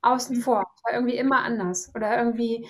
außen 0.00 0.36
vor, 0.36 0.64
ich 0.76 0.84
war 0.84 0.94
irgendwie 0.94 1.16
immer 1.16 1.42
anders 1.42 1.90
oder 1.96 2.16
irgendwie 2.16 2.68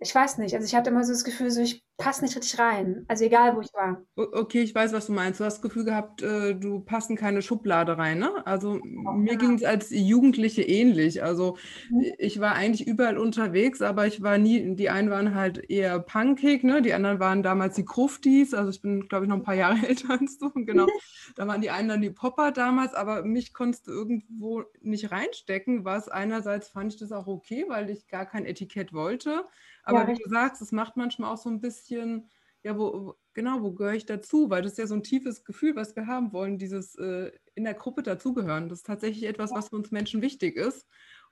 ich 0.00 0.14
weiß 0.14 0.38
nicht. 0.38 0.54
Also 0.54 0.64
ich 0.66 0.74
hatte 0.74 0.88
immer 0.90 1.04
so 1.04 1.12
das 1.12 1.24
Gefühl, 1.24 1.50
so 1.50 1.60
ich 1.60 1.84
passe 1.98 2.24
nicht 2.24 2.36
richtig 2.36 2.58
rein. 2.60 3.04
Also 3.08 3.24
egal, 3.24 3.56
wo 3.56 3.60
ich 3.60 3.74
war. 3.74 4.02
Okay, 4.14 4.62
ich 4.62 4.74
weiß, 4.74 4.92
was 4.92 5.06
du 5.06 5.12
meinst. 5.12 5.40
Du 5.40 5.44
hast 5.44 5.56
das 5.56 5.62
Gefühl 5.62 5.84
gehabt, 5.84 6.22
äh, 6.22 6.54
du 6.54 6.80
passt 6.80 7.10
in 7.10 7.16
keine 7.16 7.42
Schublade 7.42 7.98
rein, 7.98 8.20
ne? 8.20 8.46
Also 8.46 8.80
oh, 8.80 9.12
mir 9.12 9.32
ja. 9.32 9.38
ging 9.38 9.54
es 9.54 9.64
als 9.64 9.90
Jugendliche 9.90 10.62
ähnlich. 10.62 11.24
Also 11.24 11.58
mhm. 11.90 12.04
ich 12.18 12.40
war 12.40 12.54
eigentlich 12.54 12.86
überall 12.86 13.18
unterwegs, 13.18 13.82
aber 13.82 14.06
ich 14.06 14.22
war 14.22 14.38
nie, 14.38 14.76
die 14.76 14.90
einen 14.90 15.10
waren 15.10 15.34
halt 15.34 15.68
eher 15.68 15.98
punkig, 15.98 16.62
ne? 16.62 16.82
Die 16.82 16.94
anderen 16.94 17.18
waren 17.18 17.42
damals 17.42 17.74
die 17.74 17.84
Kruftis. 17.84 18.54
Also 18.54 18.70
ich 18.70 18.80
bin, 18.80 19.08
glaube 19.08 19.24
ich, 19.24 19.28
noch 19.28 19.36
ein 19.36 19.42
paar 19.42 19.56
Jahre 19.56 19.78
älter 19.86 20.10
als 20.20 20.38
du. 20.38 20.50
Genau. 20.54 20.86
da 21.34 21.48
waren 21.48 21.60
die 21.60 21.70
einen 21.70 21.88
dann 21.88 22.00
die 22.00 22.10
Popper 22.10 22.52
damals, 22.52 22.94
aber 22.94 23.24
mich 23.24 23.52
konntest 23.52 23.88
du 23.88 23.90
irgendwo 23.90 24.62
nicht 24.80 25.10
reinstecken, 25.10 25.84
was 25.84 26.08
einerseits 26.08 26.68
fand 26.68 26.92
ich 26.92 27.00
das 27.00 27.10
auch 27.10 27.26
okay, 27.26 27.64
weil 27.66 27.90
ich 27.90 28.06
gar 28.06 28.24
kein 28.24 28.46
Etikett 28.46 28.92
wollte. 28.92 29.44
Aber 29.88 30.00
ja, 30.00 30.08
wie 30.08 30.22
du 30.22 30.28
sagst, 30.28 30.60
es 30.60 30.70
macht 30.70 30.98
manchmal 30.98 31.32
auch 31.32 31.38
so 31.38 31.48
ein 31.48 31.62
bisschen, 31.62 31.87
ja, 31.90 32.78
wo, 32.78 33.14
genau, 33.34 33.62
wo 33.62 33.72
gehöre 33.72 33.94
ich 33.94 34.06
dazu? 34.06 34.50
Weil 34.50 34.62
das 34.62 34.72
ist 34.72 34.78
ja 34.78 34.86
so 34.86 34.94
ein 34.94 35.02
tiefes 35.02 35.44
Gefühl, 35.44 35.76
was 35.76 35.94
wir 35.96 36.06
haben 36.06 36.32
wollen, 36.32 36.58
dieses 36.58 36.94
äh, 36.96 37.30
in 37.54 37.64
der 37.64 37.74
Gruppe 37.74 38.02
dazugehören. 38.02 38.68
Das 38.68 38.80
ist 38.80 38.86
tatsächlich 38.86 39.24
etwas, 39.24 39.52
was 39.52 39.68
für 39.68 39.76
uns 39.76 39.90
Menschen 39.90 40.22
wichtig 40.22 40.56
ist. 40.56 40.86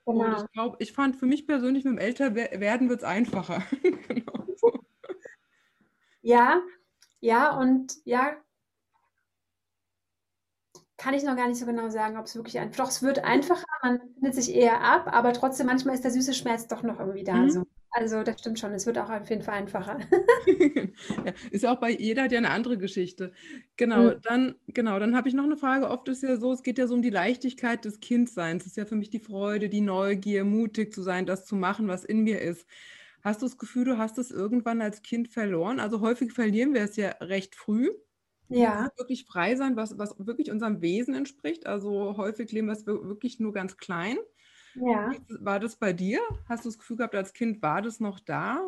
Genau. 0.05 0.25
Und 0.25 0.37
ich 0.37 0.53
glaube, 0.53 0.77
ich 0.81 0.93
fand 0.93 1.17
für 1.17 1.27
mich 1.27 1.47
persönlich, 1.47 1.85
mit 1.85 1.95
dem 1.95 1.99
Älterwerden 1.99 2.89
wird 2.89 3.01
es 3.01 3.05
einfacher. 3.05 3.63
genau. 4.09 4.47
Ja, 6.23 6.61
ja, 7.21 7.57
und 7.57 7.95
ja, 8.05 8.37
kann 10.97 11.15
ich 11.15 11.25
noch 11.25 11.37
gar 11.37 11.49
nicht 11.49 11.59
so 11.59 11.67
genau 11.67 11.89
sagen, 11.89 12.17
ob 12.17 12.27
es 12.27 12.37
wirklich 12.37 12.59
einfach. 12.59 12.85
Doch, 12.85 12.91
es 12.91 13.03
wird 13.03 13.23
einfacher, 13.23 13.67
man 13.83 14.01
findet 14.15 14.35
sich 14.35 14.55
eher 14.55 14.81
ab, 14.81 15.09
aber 15.13 15.33
trotzdem 15.33 15.67
manchmal 15.67 15.95
ist 15.95 16.05
der 16.05 16.11
süße 16.11 16.35
Schmerz 16.35 16.67
doch 16.69 16.83
noch 16.83 16.99
irgendwie 16.99 17.25
da. 17.25 17.35
Mhm. 17.35 17.51
So. 17.51 17.67
Also 17.99 18.23
das 18.23 18.41
stimmt 18.41 18.59
schon, 18.59 18.75
es 18.75 18.85
wird 18.85 18.99
auch 18.99 19.09
auf 19.09 19.31
jeden 19.31 19.41
Fall 19.41 19.55
einfacher. 19.55 19.99
ja, 21.25 21.33
ist 21.51 21.65
auch 21.65 21.81
bei 21.81 21.91
jeder 21.91 22.25
hat 22.25 22.33
ja 22.33 22.37
eine 22.37 22.51
andere 22.51 22.77
Geschichte. 22.77 23.33
Genau, 23.79 24.11
mhm. 24.11 24.21
dann, 24.23 24.55
genau, 24.69 24.99
dann 24.99 25.17
habe 25.17 25.29
ich 25.29 25.35
noch 25.35 25.45
eine 25.45 25.57
Frage. 25.57 25.89
Oft 25.89 26.07
ist 26.09 26.23
ja 26.23 26.37
so, 26.37 26.53
es 26.53 26.63
geht 26.63 26.77
ja 26.77 26.87
so 26.87 26.95
um 26.95 27.01
die 27.01 27.09
Leichtigkeit 27.09 27.87
des 27.87 28.01
Kindseins. 28.01 28.65
Es 28.65 28.73
ist 28.73 28.77
ja 28.77 28.85
für 28.85 28.97
mich 28.97 29.09
die 29.09 29.19
Freude, 29.19 29.71
die 29.71 29.81
Neugier, 29.81 30.45
mutig 30.45 30.93
zu 30.93 31.01
sein, 31.03 31.25
das 31.25 31.47
zu 31.47 31.57
machen, 31.57 31.89
was 31.89 32.05
in 32.05 32.21
mir 32.21 32.43
ist. 32.43 32.67
Hast 33.23 33.41
du 33.41 33.47
das 33.47 33.57
Gefühl, 33.57 33.87
du 33.87 33.97
hast 33.97 34.19
es 34.19 34.31
irgendwann 34.31 34.83
als 34.83 35.01
Kind 35.01 35.29
verloren? 35.29 35.81
Also 35.81 36.03
häufig 36.03 36.33
verlieren 36.33 36.75
wir 36.75 36.83
es 36.83 36.97
ja 36.97 37.09
recht 37.23 37.55
früh. 37.55 37.89
Ja. 38.51 38.91
Wirklich 38.99 39.25
frei 39.25 39.57
sein, 39.57 39.75
was, 39.77 39.97
was 39.97 40.15
wirklich 40.19 40.51
unserem 40.51 40.83
Wesen 40.83 41.15
entspricht. 41.15 41.67
Also 41.67 42.19
häufig 42.19 42.53
leben 42.53 42.67
wir 42.67 42.75
es 42.75 42.87
wirklich 42.87 43.41
nur 43.41 43.55
ganz 43.55 43.79
klein. 43.79 44.19
Ja. 44.81 45.13
War 45.41 45.61
das 45.61 45.77
bei 45.77 45.93
dir? 45.93 46.21
Hast 46.49 46.65
du 46.65 46.69
das 46.69 46.79
Gefühl 46.79 46.97
gehabt, 46.99 47.15
als 47.15 47.33
Kind 47.33 47.63
war 47.63 47.83
das 47.83 48.01
noch 48.01 48.21
da? 48.21 48.61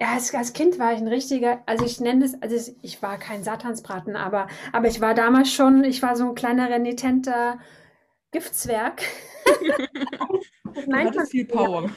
Ja, 0.00 0.12
als, 0.14 0.32
als 0.34 0.52
Kind 0.52 0.78
war 0.78 0.92
ich 0.92 0.98
ein 0.98 1.08
richtiger, 1.08 1.62
also 1.66 1.84
ich 1.84 2.00
nenne 2.00 2.24
es, 2.24 2.40
also 2.40 2.72
ich 2.82 3.02
war 3.02 3.18
kein 3.18 3.42
Satansbraten, 3.42 4.14
aber, 4.14 4.46
aber 4.72 4.86
ich 4.86 5.00
war 5.00 5.14
damals 5.14 5.52
schon, 5.52 5.82
ich 5.82 6.02
war 6.02 6.14
so 6.16 6.28
ein 6.28 6.34
kleiner 6.36 6.70
renitenter 6.70 7.58
Giftzwerg. 8.30 9.02
du 10.86 10.96
hattest 10.96 11.30
viel 11.30 11.46
Power. 11.46 11.90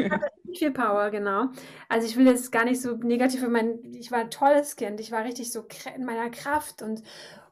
viel 0.54 0.70
Power, 0.70 1.10
genau. 1.10 1.46
Also 1.88 2.06
ich 2.06 2.16
will 2.16 2.26
jetzt 2.26 2.52
gar 2.52 2.64
nicht 2.64 2.80
so 2.80 2.96
negativ 2.96 3.40
für 3.40 3.48
mein, 3.48 3.80
ich 3.94 4.10
war 4.10 4.18
ein 4.18 4.30
tolles 4.30 4.76
Kind, 4.76 5.00
ich 5.00 5.10
war 5.12 5.24
richtig 5.24 5.52
so 5.52 5.66
in 5.94 6.04
meiner 6.04 6.30
Kraft 6.30 6.82
und, 6.82 7.02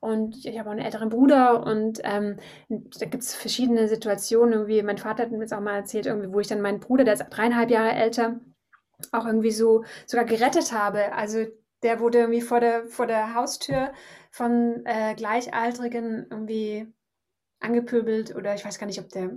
und 0.01 0.45
ich 0.45 0.59
habe 0.59 0.69
auch 0.69 0.73
einen 0.73 0.85
älteren 0.85 1.09
Bruder 1.09 1.67
und 1.67 2.01
ähm, 2.05 2.39
da 2.69 3.07
gibt 3.07 3.23
es 3.23 3.35
verschiedene 3.35 3.89
Situationen, 3.89 4.53
irgendwie, 4.53 4.83
mein 4.83 4.99
Vater 4.99 5.25
hat 5.25 5.33
mir 5.33 5.41
jetzt 5.41 5.55
auch 5.55 5.61
mal 5.61 5.77
erzählt, 5.77 6.07
irgendwie, 6.07 6.33
wo 6.33 6.41
ich 6.41 6.49
dann 6.49 6.61
meinen 6.61 6.81
Bruder, 6.81 7.05
der 7.05 7.15
ist 7.15 7.27
dreieinhalb 7.29 7.71
Jahre 7.71 7.93
älter, 7.93 8.41
auch 9.11 9.27
irgendwie 9.27 9.51
so 9.51 9.85
sogar 10.07 10.25
gerettet 10.25 10.73
habe. 10.73 11.13
Also 11.13 11.45
der 11.83 12.01
wurde 12.01 12.19
irgendwie 12.19 12.41
vor 12.41 12.61
der, 12.61 12.87
vor 12.87 13.07
der 13.07 13.35
Haustür 13.35 13.93
von 14.31 14.83
äh, 14.87 15.15
Gleichaltrigen 15.15 16.27
irgendwie 16.31 16.87
angepöbelt 17.61 18.35
oder 18.35 18.55
ich 18.55 18.65
weiß 18.65 18.79
gar 18.79 18.87
nicht, 18.87 19.01
ob 19.01 19.09
der. 19.09 19.37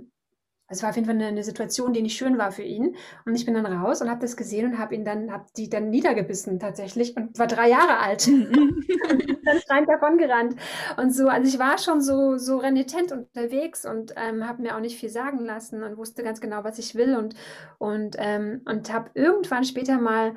Es 0.68 0.82
war 0.82 0.90
auf 0.90 0.96
jeden 0.96 1.06
Fall 1.06 1.14
eine, 1.14 1.26
eine, 1.26 1.44
Situation, 1.44 1.92
die 1.92 2.02
nicht 2.02 2.16
schön 2.16 2.38
war 2.38 2.50
für 2.50 2.62
ihn. 2.62 2.96
Und 3.24 3.36
ich 3.36 3.44
bin 3.44 3.54
dann 3.54 3.66
raus 3.66 4.02
und 4.02 4.10
habe 4.10 4.20
das 4.20 4.36
gesehen 4.36 4.66
und 4.66 4.78
habe 4.78 4.96
ihn 4.96 5.04
dann, 5.04 5.30
habe 5.30 5.46
die 5.56 5.70
dann 5.70 5.90
niedergebissen 5.90 6.58
tatsächlich 6.58 7.16
und 7.16 7.38
war 7.38 7.46
drei 7.46 7.68
Jahre 7.68 7.98
alt. 7.98 8.26
und 8.26 8.50
dann 9.44 9.60
schreiend 9.60 9.88
davon 9.88 10.18
gerannt. 10.18 10.56
Und 10.96 11.14
so, 11.14 11.28
also 11.28 11.48
ich 11.48 11.60
war 11.60 11.78
schon 11.78 12.00
so, 12.00 12.36
so 12.36 12.58
renitent 12.58 13.12
unterwegs 13.12 13.86
und 13.86 14.14
ähm, 14.16 14.46
habe 14.48 14.62
mir 14.62 14.74
auch 14.74 14.80
nicht 14.80 14.98
viel 14.98 15.08
sagen 15.08 15.38
lassen 15.38 15.84
und 15.84 15.96
wusste 15.96 16.24
ganz 16.24 16.40
genau, 16.40 16.64
was 16.64 16.78
ich 16.78 16.96
will 16.96 17.16
und, 17.16 17.36
und, 17.78 18.16
ähm, 18.18 18.62
und 18.64 18.92
habe 18.92 19.10
irgendwann 19.14 19.64
später 19.64 19.98
mal, 19.98 20.34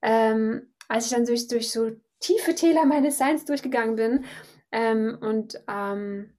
ähm, 0.00 0.72
als 0.88 1.06
ich 1.06 1.12
dann 1.12 1.26
durch, 1.26 1.48
durch 1.48 1.70
so 1.70 1.90
tiefe 2.20 2.54
Täler 2.54 2.86
meines 2.86 3.18
Seins 3.18 3.44
durchgegangen 3.44 3.96
bin 3.96 4.24
ähm, 4.72 5.18
und 5.20 5.62
ähm, 5.68 6.35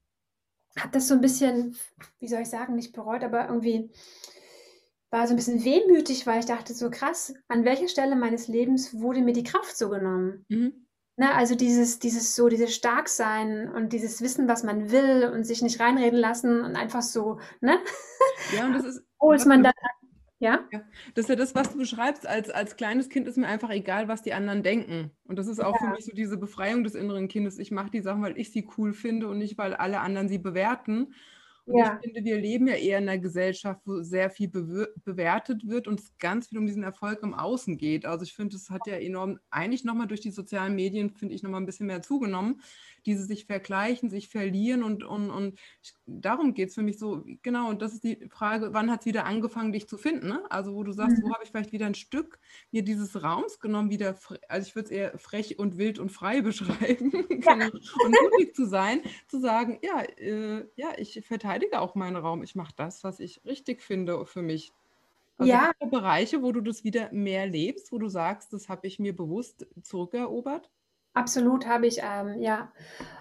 habe 0.77 0.91
das 0.91 1.07
so 1.07 1.13
ein 1.13 1.21
bisschen, 1.21 1.75
wie 2.19 2.27
soll 2.27 2.41
ich 2.41 2.49
sagen, 2.49 2.75
nicht 2.75 2.93
bereut, 2.93 3.23
aber 3.23 3.47
irgendwie 3.47 3.89
war 5.09 5.25
so 5.25 5.33
ein 5.33 5.37
bisschen 5.37 5.63
wehmütig, 5.63 6.27
weil 6.27 6.39
ich 6.39 6.45
dachte, 6.45 6.73
so 6.73 6.89
krass, 6.89 7.33
an 7.47 7.63
welcher 7.63 7.87
Stelle 7.87 8.15
meines 8.15 8.47
Lebens 8.47 8.99
wurde 8.99 9.21
mir 9.21 9.33
die 9.33 9.43
Kraft 9.43 9.77
so 9.77 9.89
genommen? 9.89 10.45
Mhm. 10.49 10.87
Na, 11.19 11.29
ne, 11.29 11.35
also 11.35 11.55
dieses, 11.55 11.97
dieses 11.97 12.35
so, 12.35 12.47
dieses 12.47 12.75
Starksein 12.75 13.71
und 13.73 13.91
dieses 13.91 14.21
Wissen, 14.21 14.47
was 14.47 14.63
man 14.63 14.91
will 14.91 15.31
und 15.33 15.45
sich 15.45 15.63
nicht 15.63 15.79
reinreden 15.79 16.19
lassen 16.19 16.61
und 16.61 16.75
einfach 16.75 17.01
so, 17.01 17.39
ne? 17.59 17.79
Ja, 18.55 18.67
und 18.67 18.73
das 18.73 18.85
ist. 18.85 19.03
Wo 19.19 19.31
ist 19.31 19.47
man 19.47 19.63
dann 19.63 19.73
ja? 20.39 20.67
ja? 20.71 20.81
Das 21.15 21.25
ist 21.25 21.29
ja 21.29 21.35
das, 21.35 21.55
was 21.55 21.71
du 21.71 21.77
beschreibst. 21.77 22.27
Als, 22.27 22.49
als 22.49 22.75
kleines 22.75 23.09
Kind 23.09 23.27
ist 23.27 23.37
mir 23.37 23.47
einfach 23.47 23.69
egal, 23.69 24.07
was 24.07 24.21
die 24.21 24.33
anderen 24.33 24.63
denken. 24.63 25.11
Und 25.25 25.37
das 25.37 25.47
ist 25.47 25.59
auch 25.59 25.73
ja. 25.79 25.87
für 25.87 25.93
mich 25.93 26.05
so 26.05 26.11
diese 26.13 26.37
Befreiung 26.37 26.83
des 26.83 26.95
inneren 26.95 27.27
Kindes. 27.27 27.59
Ich 27.59 27.71
mache 27.71 27.89
die 27.89 28.01
Sachen, 28.01 28.21
weil 28.21 28.37
ich 28.37 28.51
sie 28.51 28.67
cool 28.77 28.93
finde 28.93 29.27
und 29.27 29.37
nicht, 29.39 29.57
weil 29.57 29.73
alle 29.73 29.99
anderen 29.99 30.29
sie 30.29 30.37
bewerten. 30.37 31.13
Und 31.67 31.79
ja. 31.79 31.99
ich 32.01 32.13
finde, 32.13 32.23
wir 32.23 32.39
leben 32.39 32.67
ja 32.67 32.75
eher 32.75 32.97
in 32.97 33.09
einer 33.09 33.19
Gesellschaft, 33.19 33.81
wo 33.85 34.01
sehr 34.01 34.29
viel 34.29 34.47
bewertet 34.47 35.67
wird 35.67 35.87
und 35.87 35.99
es 35.99 36.17
ganz 36.17 36.47
viel 36.47 36.59
um 36.59 36.65
diesen 36.65 36.83
Erfolg 36.83 37.21
im 37.23 37.33
Außen 37.33 37.77
geht. 37.77 38.05
Also 38.05 38.23
ich 38.23 38.33
finde, 38.33 38.55
es 38.55 38.69
hat 38.69 38.87
ja 38.87 38.95
enorm, 38.95 39.37
eigentlich 39.49 39.83
nochmal 39.83 40.07
durch 40.07 40.21
die 40.21 40.31
sozialen 40.31 40.75
Medien, 40.75 41.09
finde 41.09 41.35
ich, 41.35 41.43
nochmal 41.43 41.59
ein 41.59 41.65
bisschen 41.65 41.87
mehr 41.87 42.01
zugenommen, 42.01 42.61
diese 43.05 43.25
sich 43.25 43.45
vergleichen, 43.45 44.09
sich 44.09 44.29
verlieren 44.29 44.81
und, 44.81 45.03
und, 45.03 45.29
und 45.29 45.59
darum 46.05 46.53
geht 46.53 46.69
es 46.69 46.75
für 46.75 46.83
mich 46.83 46.99
so, 46.99 47.23
genau, 47.41 47.69
und 47.69 47.81
das 47.81 47.93
ist 47.93 48.03
die 48.03 48.27
Frage, 48.29 48.73
wann 48.73 48.89
hat 48.89 49.01
es 49.01 49.05
wieder 49.05 49.25
angefangen, 49.25 49.73
dich 49.73 49.87
zu 49.87 49.97
finden? 49.97 50.27
Ne? 50.27 50.43
Also 50.49 50.73
wo 50.73 50.83
du 50.83 50.93
sagst, 50.93 51.17
mhm. 51.17 51.23
wo 51.23 51.33
habe 51.33 51.43
ich 51.43 51.49
vielleicht 51.49 51.73
wieder 51.73 51.85
ein 51.85 51.95
Stück 51.95 52.39
mir 52.71 52.83
dieses 52.83 53.21
Raums 53.23 53.59
genommen, 53.59 53.89
wieder, 53.89 54.17
also 54.47 54.67
ich 54.67 54.75
würde 54.75 54.85
es 54.85 54.91
eher 54.91 55.17
frech 55.19 55.59
und 55.59 55.77
wild 55.77 55.99
und 55.99 56.11
frei 56.11 56.41
beschreiben, 56.47 57.11
genau, 57.11 57.67
und 58.05 58.15
mutig 58.31 58.55
zu 58.55 58.65
sein, 58.65 59.01
zu 59.27 59.39
sagen, 59.39 59.79
ja, 59.81 60.01
äh, 60.17 60.65
ja, 60.75 60.89
ich 60.97 61.25
verteidige 61.57 61.81
auch 61.81 61.95
meinen 61.95 62.15
Raum, 62.17 62.43
ich 62.43 62.55
mache 62.55 62.73
das, 62.75 63.03
was 63.03 63.19
ich 63.19 63.41
richtig 63.45 63.81
finde 63.81 64.25
für 64.25 64.41
mich. 64.41 64.71
Also 65.37 65.51
ja. 65.51 65.71
Bereiche, 65.89 66.41
wo 66.41 66.51
du 66.51 66.61
das 66.61 66.83
wieder 66.83 67.11
mehr 67.11 67.45
lebst, 67.45 67.91
wo 67.91 67.99
du 67.99 68.09
sagst, 68.09 68.53
das 68.53 68.69
habe 68.69 68.87
ich 68.87 68.99
mir 68.99 69.15
bewusst 69.15 69.67
zurückerobert? 69.83 70.69
Absolut 71.13 71.67
habe 71.67 71.87
ich, 71.87 71.99
ähm, 72.03 72.41
ja. 72.41 72.71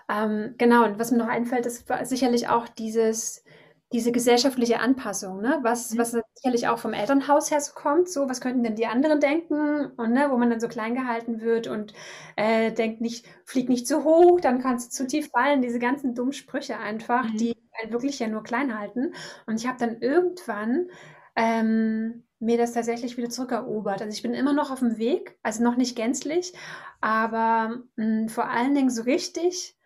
Ähm, 0.09 0.55
genau, 0.59 0.85
und 0.85 0.99
was 0.99 1.11
mir 1.11 1.19
noch 1.19 1.29
einfällt, 1.29 1.67
ist 1.67 1.87
sicherlich 2.05 2.49
auch 2.49 2.69
dieses, 2.69 3.45
diese 3.93 4.13
gesellschaftliche 4.13 4.81
Anpassung, 4.81 5.41
ne? 5.41 5.59
was, 5.63 5.93
mhm. 5.93 5.99
was 5.99 6.17
sicherlich 6.35 6.69
auch 6.69 6.79
vom 6.79 6.93
Elternhaus 6.93 7.51
her 7.51 7.61
so 7.61 7.73
kommt, 7.75 8.09
so, 8.09 8.29
was 8.29 8.41
könnten 8.41 8.63
denn 8.65 8.77
die 8.77 8.87
anderen 8.87 9.21
denken 9.21 9.93
und 9.97 10.13
ne, 10.13 10.29
wo 10.31 10.37
man 10.37 10.51
dann 10.51 10.61
so 10.61 10.69
klein 10.69 10.95
gehalten 10.95 11.41
wird 11.41 11.69
und 11.69 11.93
äh, 12.37 12.73
denkt 12.73 13.01
nicht, 13.01 13.27
flieg 13.45 13.69
nicht 13.69 13.87
zu 13.87 14.05
hoch, 14.05 14.41
dann 14.41 14.61
kannst 14.61 14.93
du 14.93 15.05
zu 15.05 15.07
tief 15.07 15.31
fallen, 15.31 15.63
diese 15.63 15.79
ganzen 15.79 16.15
dummen 16.15 16.33
Sprüche 16.33 16.79
einfach, 16.79 17.25
mhm. 17.25 17.37
die 17.37 17.66
einen 17.83 17.93
wirklich 17.93 18.19
ja 18.19 18.29
nur 18.29 18.43
klein 18.43 18.79
halten. 18.79 19.15
Und 19.47 19.61
ich 19.61 19.67
habe 19.67 19.79
dann 19.79 20.01
irgendwann 20.01 20.89
ähm, 21.37 22.25
mir 22.39 22.59
das 22.59 22.73
tatsächlich 22.73 23.17
wieder 23.17 23.31
zurückerobert. 23.31 24.03
Also 24.03 24.13
ich 24.13 24.23
bin 24.23 24.35
immer 24.35 24.53
noch 24.53 24.71
auf 24.71 24.81
dem 24.81 24.99
Weg, 24.99 25.39
also 25.43 25.63
noch 25.63 25.77
nicht 25.77 25.97
gänzlich, 25.97 26.53
aber 27.01 27.83
mh, 27.97 28.05
hm, 28.05 28.29
vor 28.29 28.49
allen 28.49 28.75
Dingen 28.75 28.91
so 28.91 29.03
richtig, 29.03 29.77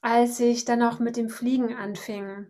als 0.00 0.40
ich 0.40 0.64
dann 0.64 0.82
auch 0.82 0.98
mit 0.98 1.16
dem 1.16 1.28
Fliegen 1.28 1.74
anfing. 1.74 2.46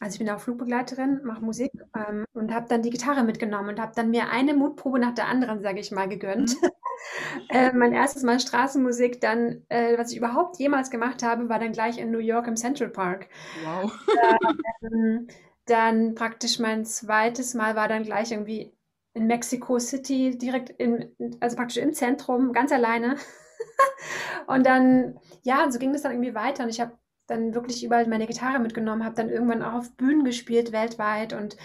Also 0.00 0.14
ich 0.14 0.18
bin 0.18 0.30
auch 0.30 0.40
Flugbegleiterin, 0.40 1.20
mache 1.24 1.44
Musik 1.44 1.70
ähm, 1.96 2.24
und 2.32 2.52
habe 2.52 2.66
dann 2.68 2.82
die 2.82 2.90
Gitarre 2.90 3.22
mitgenommen 3.22 3.70
und 3.70 3.80
habe 3.80 3.92
dann 3.94 4.10
mir 4.10 4.28
eine 4.28 4.54
Mutprobe 4.54 4.98
nach 4.98 5.14
der 5.14 5.28
anderen, 5.28 5.62
sage 5.62 5.78
ich 5.78 5.92
mal, 5.92 6.08
gegönnt. 6.08 6.60
Mhm. 6.60 6.68
äh, 7.50 7.72
mein 7.72 7.92
erstes 7.92 8.22
Mal 8.22 8.40
Straßenmusik, 8.40 9.20
dann, 9.20 9.62
äh, 9.68 9.96
was 9.96 10.10
ich 10.10 10.18
überhaupt 10.18 10.58
jemals 10.58 10.90
gemacht 10.90 11.22
habe, 11.22 11.48
war 11.48 11.60
dann 11.60 11.72
gleich 11.72 11.98
in 11.98 12.10
New 12.10 12.18
York 12.18 12.48
im 12.48 12.56
Central 12.56 12.90
Park. 12.90 13.28
Wow. 13.64 13.92
Äh, 14.08 14.86
ähm, 14.86 15.28
dann 15.66 16.14
praktisch 16.14 16.58
mein 16.58 16.84
zweites 16.84 17.54
Mal 17.54 17.76
war 17.76 17.88
dann 17.88 18.02
gleich 18.02 18.32
irgendwie 18.32 18.76
in 19.14 19.26
Mexico 19.28 19.78
City, 19.78 20.36
direkt 20.36 20.70
in, 20.70 21.14
also 21.40 21.56
praktisch 21.56 21.78
im 21.78 21.94
Zentrum, 21.94 22.52
ganz 22.52 22.72
alleine. 22.72 23.16
und 24.48 24.66
dann, 24.66 25.20
ja, 25.42 25.64
und 25.64 25.72
so 25.72 25.78
ging 25.78 25.94
es 25.94 26.02
dann 26.02 26.12
irgendwie 26.12 26.34
weiter. 26.34 26.64
Und 26.64 26.70
ich 26.70 26.80
habe 26.80 26.98
dann 27.26 27.54
wirklich 27.54 27.84
überall 27.84 28.06
meine 28.06 28.26
Gitarre 28.26 28.58
mitgenommen, 28.58 29.04
habe 29.04 29.14
dann 29.14 29.30
irgendwann 29.30 29.62
auch 29.62 29.74
auf 29.74 29.96
Bühnen 29.96 30.24
gespielt 30.24 30.72
weltweit 30.72 31.32
und 31.32 31.56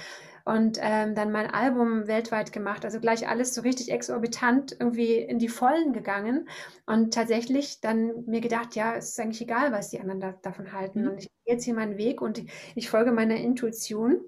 und 0.45 0.79
ähm, 0.81 1.13
dann 1.13 1.31
mein 1.31 1.47
Album 1.47 2.07
weltweit 2.07 2.51
gemacht. 2.51 2.83
Also 2.83 2.99
gleich 2.99 3.27
alles 3.27 3.53
so 3.53 3.61
richtig 3.61 3.91
exorbitant 3.91 4.75
irgendwie 4.79 5.17
in 5.17 5.37
die 5.37 5.47
Vollen 5.47 5.93
gegangen 5.93 6.49
und 6.87 7.13
tatsächlich 7.13 7.81
dann 7.81 8.25
mir 8.25 8.41
gedacht, 8.41 8.75
ja, 8.75 8.95
es 8.95 9.09
ist 9.09 9.19
eigentlich 9.19 9.41
egal, 9.41 9.71
was 9.71 9.89
die 9.89 9.99
anderen 9.99 10.19
da, 10.19 10.31
davon 10.41 10.73
halten. 10.73 11.03
Mhm. 11.03 11.09
Und 11.09 11.17
ich 11.19 11.29
gehe 11.45 11.53
jetzt 11.53 11.65
hier 11.65 11.75
meinen 11.75 11.97
Weg 11.97 12.21
und 12.21 12.41
ich 12.75 12.89
folge 12.89 13.11
meiner 13.11 13.35
Intuition 13.35 14.21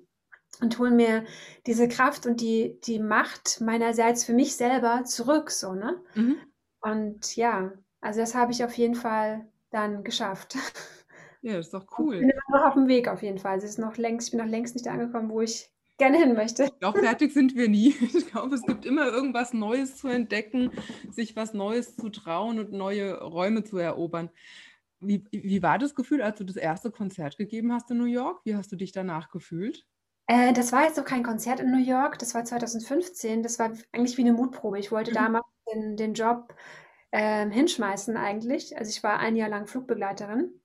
und 0.61 0.77
hole 0.77 0.91
mir 0.91 1.25
diese 1.65 1.88
Kraft 1.88 2.27
und 2.27 2.39
die, 2.39 2.79
die 2.83 3.00
Macht 3.00 3.61
meinerseits 3.61 4.23
für 4.23 4.33
mich 4.33 4.55
selber 4.55 5.03
zurück, 5.05 5.50
so, 5.50 5.73
ne? 5.73 6.01
Mhm. 6.13 6.38
Und 6.81 7.35
ja, 7.35 7.71
also 8.00 8.19
das 8.19 8.35
habe 8.35 8.51
ich 8.51 8.63
auf 8.63 8.73
jeden 8.73 8.95
Fall 8.95 9.47
dann 9.71 10.03
geschafft. 10.03 10.55
Ja, 11.41 11.57
das 11.57 11.67
ist 11.67 11.74
doch 11.74 11.86
cool. 11.98 12.15
Ich 12.15 12.21
bin 12.21 12.29
immer 12.29 12.60
noch 12.60 12.67
auf 12.67 12.74
dem 12.75 12.88
Weg 12.88 13.07
auf 13.07 13.24
jeden 13.24 13.39
Fall. 13.39 13.57
Es 13.57 13.63
ist 13.63 13.79
noch 13.79 13.98
längst, 13.98 14.27
ich 14.27 14.31
bin 14.31 14.45
noch 14.45 14.51
längst 14.51 14.75
nicht 14.75 14.88
angekommen, 14.88 15.29
wo 15.29 15.41
ich 15.41 15.71
gerne 15.98 16.17
hin 16.17 16.33
möchte. 16.33 16.65
Ich 16.65 16.79
glaube, 16.79 17.00
fertig 17.00 17.33
sind 17.33 17.55
wir 17.55 17.67
nie. 17.67 17.95
Ich 18.15 18.27
glaube, 18.31 18.55
es 18.55 18.63
gibt 18.63 18.86
immer 18.86 19.07
irgendwas 19.07 19.53
Neues 19.53 19.98
zu 19.98 20.07
entdecken, 20.07 20.71
sich 21.10 21.36
was 21.36 21.53
Neues 21.53 21.95
zu 21.95 22.10
trauen 22.10 22.60
und 22.60 22.71
neue 22.71 23.19
Räume 23.21 23.63
zu 23.63 23.77
erobern. 23.77 24.29
Wie, 25.00 25.24
wie 25.31 25.63
war 25.63 25.79
das 25.79 25.95
Gefühl, 25.95 26.21
als 26.21 26.38
du 26.38 26.43
das 26.43 26.55
erste 26.55 26.91
Konzert 26.91 27.38
gegeben 27.38 27.74
hast 27.74 27.89
in 27.89 27.98
New 27.98 28.05
York? 28.05 28.41
Wie 28.45 28.55
hast 28.55 28.71
du 28.71 28.75
dich 28.75 28.91
danach 28.91 29.31
gefühlt? 29.31 29.88
Äh, 30.27 30.53
das 30.53 30.71
war 30.71 30.83
jetzt 30.83 30.98
noch 30.98 31.05
kein 31.05 31.24
Konzert 31.24 31.60
in 31.60 31.71
New 31.71 31.83
York, 31.83 32.19
das 32.19 32.36
war 32.36 32.45
2015. 32.45 33.41
Das 33.41 33.57
war 33.57 33.71
eigentlich 33.91 34.17
wie 34.17 34.21
eine 34.21 34.33
Mutprobe. 34.33 34.77
Ich 34.77 34.91
wollte 34.91 35.12
mhm. 35.12 35.15
damals 35.15 35.45
den, 35.74 35.98
den 35.98 36.13
Job 36.13 36.53
äh, 37.10 37.50
hinschmeißen 37.50 38.15
eigentlich. 38.15 38.77
Also 38.77 38.89
ich 38.89 39.01
war 39.01 39.17
ein 39.19 39.36
Jahr 39.36 39.50
lang 39.50 39.65
Flugbegleiterin 39.65 40.60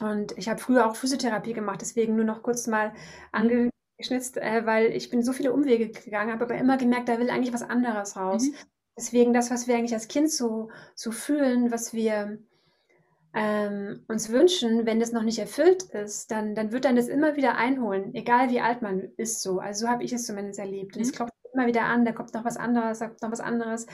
und 0.00 0.36
ich 0.38 0.48
habe 0.48 0.60
früher 0.60 0.86
auch 0.86 0.96
Physiotherapie 0.96 1.52
gemacht, 1.52 1.80
deswegen 1.80 2.16
nur 2.16 2.24
noch 2.24 2.42
kurz 2.42 2.66
mal 2.66 2.90
mhm. 2.90 2.94
ange 3.32 3.70
geschnitzt, 3.98 4.36
äh, 4.36 4.66
weil 4.66 4.86
ich 4.86 5.10
bin 5.10 5.22
so 5.22 5.32
viele 5.32 5.52
Umwege 5.52 5.90
gegangen, 5.90 6.32
habe 6.32 6.44
aber 6.44 6.56
immer 6.56 6.76
gemerkt, 6.76 7.08
da 7.08 7.18
will 7.18 7.30
eigentlich 7.30 7.54
was 7.54 7.62
anderes 7.62 8.16
raus. 8.16 8.44
Mhm. 8.44 8.54
Deswegen 8.96 9.32
das, 9.32 9.50
was 9.50 9.68
wir 9.68 9.76
eigentlich 9.76 9.94
als 9.94 10.08
Kind 10.08 10.30
so, 10.30 10.70
so 10.94 11.12
fühlen, 11.12 11.70
was 11.70 11.94
wir 11.94 12.38
ähm, 13.34 14.04
uns 14.08 14.28
wünschen, 14.28 14.84
wenn 14.84 15.00
das 15.00 15.12
noch 15.12 15.22
nicht 15.22 15.38
erfüllt 15.38 15.84
ist, 15.84 16.30
dann, 16.30 16.54
dann 16.54 16.72
wird 16.72 16.84
dann 16.84 16.96
das 16.96 17.08
immer 17.08 17.36
wieder 17.36 17.56
einholen, 17.56 18.14
egal 18.14 18.50
wie 18.50 18.60
alt 18.60 18.82
man 18.82 19.08
ist 19.16 19.40
so. 19.40 19.60
Also 19.60 19.86
so 19.86 19.90
habe 19.90 20.04
ich 20.04 20.12
es 20.12 20.26
zumindest 20.26 20.58
erlebt. 20.58 20.96
Und 20.96 21.02
mhm. 21.02 21.08
ich 21.08 21.16
immer 21.52 21.66
wieder 21.66 21.84
an, 21.84 22.04
da 22.04 22.12
kommt 22.12 22.34
noch 22.34 22.44
was 22.44 22.56
anderes, 22.56 22.98
da 22.98 23.08
kommt 23.08 23.22
noch 23.22 23.30
was 23.30 23.40
anderes. 23.40 23.86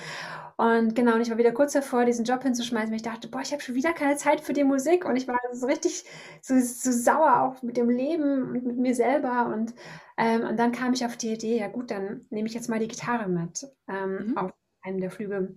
Und 0.56 0.94
genau, 0.94 1.14
und 1.14 1.20
ich 1.20 1.30
war 1.30 1.38
wieder 1.38 1.52
kurz 1.52 1.72
davor, 1.72 2.04
diesen 2.04 2.24
Job 2.24 2.42
hinzuschmeißen, 2.42 2.90
weil 2.90 2.96
ich 2.96 3.02
dachte, 3.02 3.28
boah, 3.28 3.40
ich 3.40 3.52
habe 3.52 3.62
schon 3.62 3.74
wieder 3.74 3.92
keine 3.92 4.16
Zeit 4.16 4.40
für 4.40 4.52
die 4.52 4.64
Musik 4.64 5.04
und 5.04 5.16
ich 5.16 5.28
war 5.28 5.38
so 5.52 5.66
richtig 5.66 6.04
so, 6.40 6.58
so 6.58 6.92
sauer 6.92 7.42
auch 7.42 7.62
mit 7.62 7.76
dem 7.76 7.90
Leben 7.90 8.50
und 8.50 8.64
mit 8.64 8.78
mir 8.78 8.94
selber 8.94 9.46
und, 9.46 9.74
ähm, 10.16 10.42
und 10.42 10.58
dann 10.58 10.72
kam 10.72 10.92
ich 10.92 11.04
auf 11.04 11.16
die 11.16 11.32
Idee, 11.32 11.58
ja 11.58 11.68
gut, 11.68 11.90
dann 11.90 12.26
nehme 12.30 12.48
ich 12.48 12.54
jetzt 12.54 12.68
mal 12.68 12.78
die 12.78 12.88
Gitarre 12.88 13.28
mit 13.28 13.66
ähm, 13.88 14.28
mhm. 14.28 14.38
auf 14.38 14.52
einem 14.82 15.00
der 15.00 15.10
Flüge. 15.10 15.54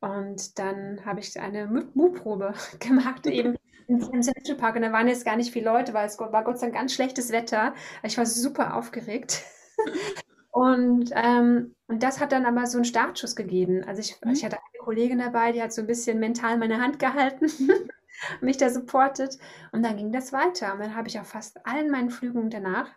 Und 0.00 0.58
dann 0.58 1.04
habe 1.04 1.20
ich 1.20 1.38
eine 1.38 1.66
Mutprobe 1.94 2.54
gemacht, 2.78 3.26
eben 3.26 3.56
im 3.86 4.22
Central 4.22 4.56
Park. 4.56 4.76
Und 4.76 4.82
da 4.82 4.92
waren 4.92 5.08
jetzt 5.08 5.24
gar 5.24 5.36
nicht 5.36 5.52
viele 5.52 5.66
Leute, 5.66 5.92
weil 5.92 6.06
es 6.06 6.18
war 6.18 6.44
Gott 6.44 6.58
sei 6.58 6.66
Dank 6.66 6.78
ganz 6.78 6.94
schlechtes 6.94 7.32
Wetter. 7.32 7.74
Ich 8.02 8.16
war 8.16 8.26
super 8.26 8.76
aufgeregt. 8.76 9.42
Und, 10.60 11.10
ähm, 11.14 11.74
und 11.86 12.02
das 12.02 12.20
hat 12.20 12.32
dann 12.32 12.44
aber 12.44 12.66
so 12.66 12.76
einen 12.76 12.84
Startschuss 12.84 13.34
gegeben. 13.34 13.82
Also 13.82 14.00
ich, 14.00 14.20
mhm. 14.22 14.32
ich 14.32 14.44
hatte 14.44 14.58
eine 14.58 14.84
Kollegin 14.84 15.18
dabei, 15.18 15.52
die 15.52 15.62
hat 15.62 15.72
so 15.72 15.80
ein 15.80 15.86
bisschen 15.86 16.20
mental 16.20 16.58
meine 16.58 16.82
Hand 16.82 16.98
gehalten, 16.98 17.46
mich 18.42 18.58
da 18.58 18.68
supportet. 18.68 19.38
Und 19.72 19.82
dann 19.82 19.96
ging 19.96 20.12
das 20.12 20.34
weiter. 20.34 20.74
Und 20.74 20.80
dann 20.80 20.94
habe 20.94 21.08
ich 21.08 21.18
auf 21.18 21.28
fast 21.28 21.66
allen 21.66 21.90
meinen 21.90 22.10
Flügen 22.10 22.50
danach 22.50 22.90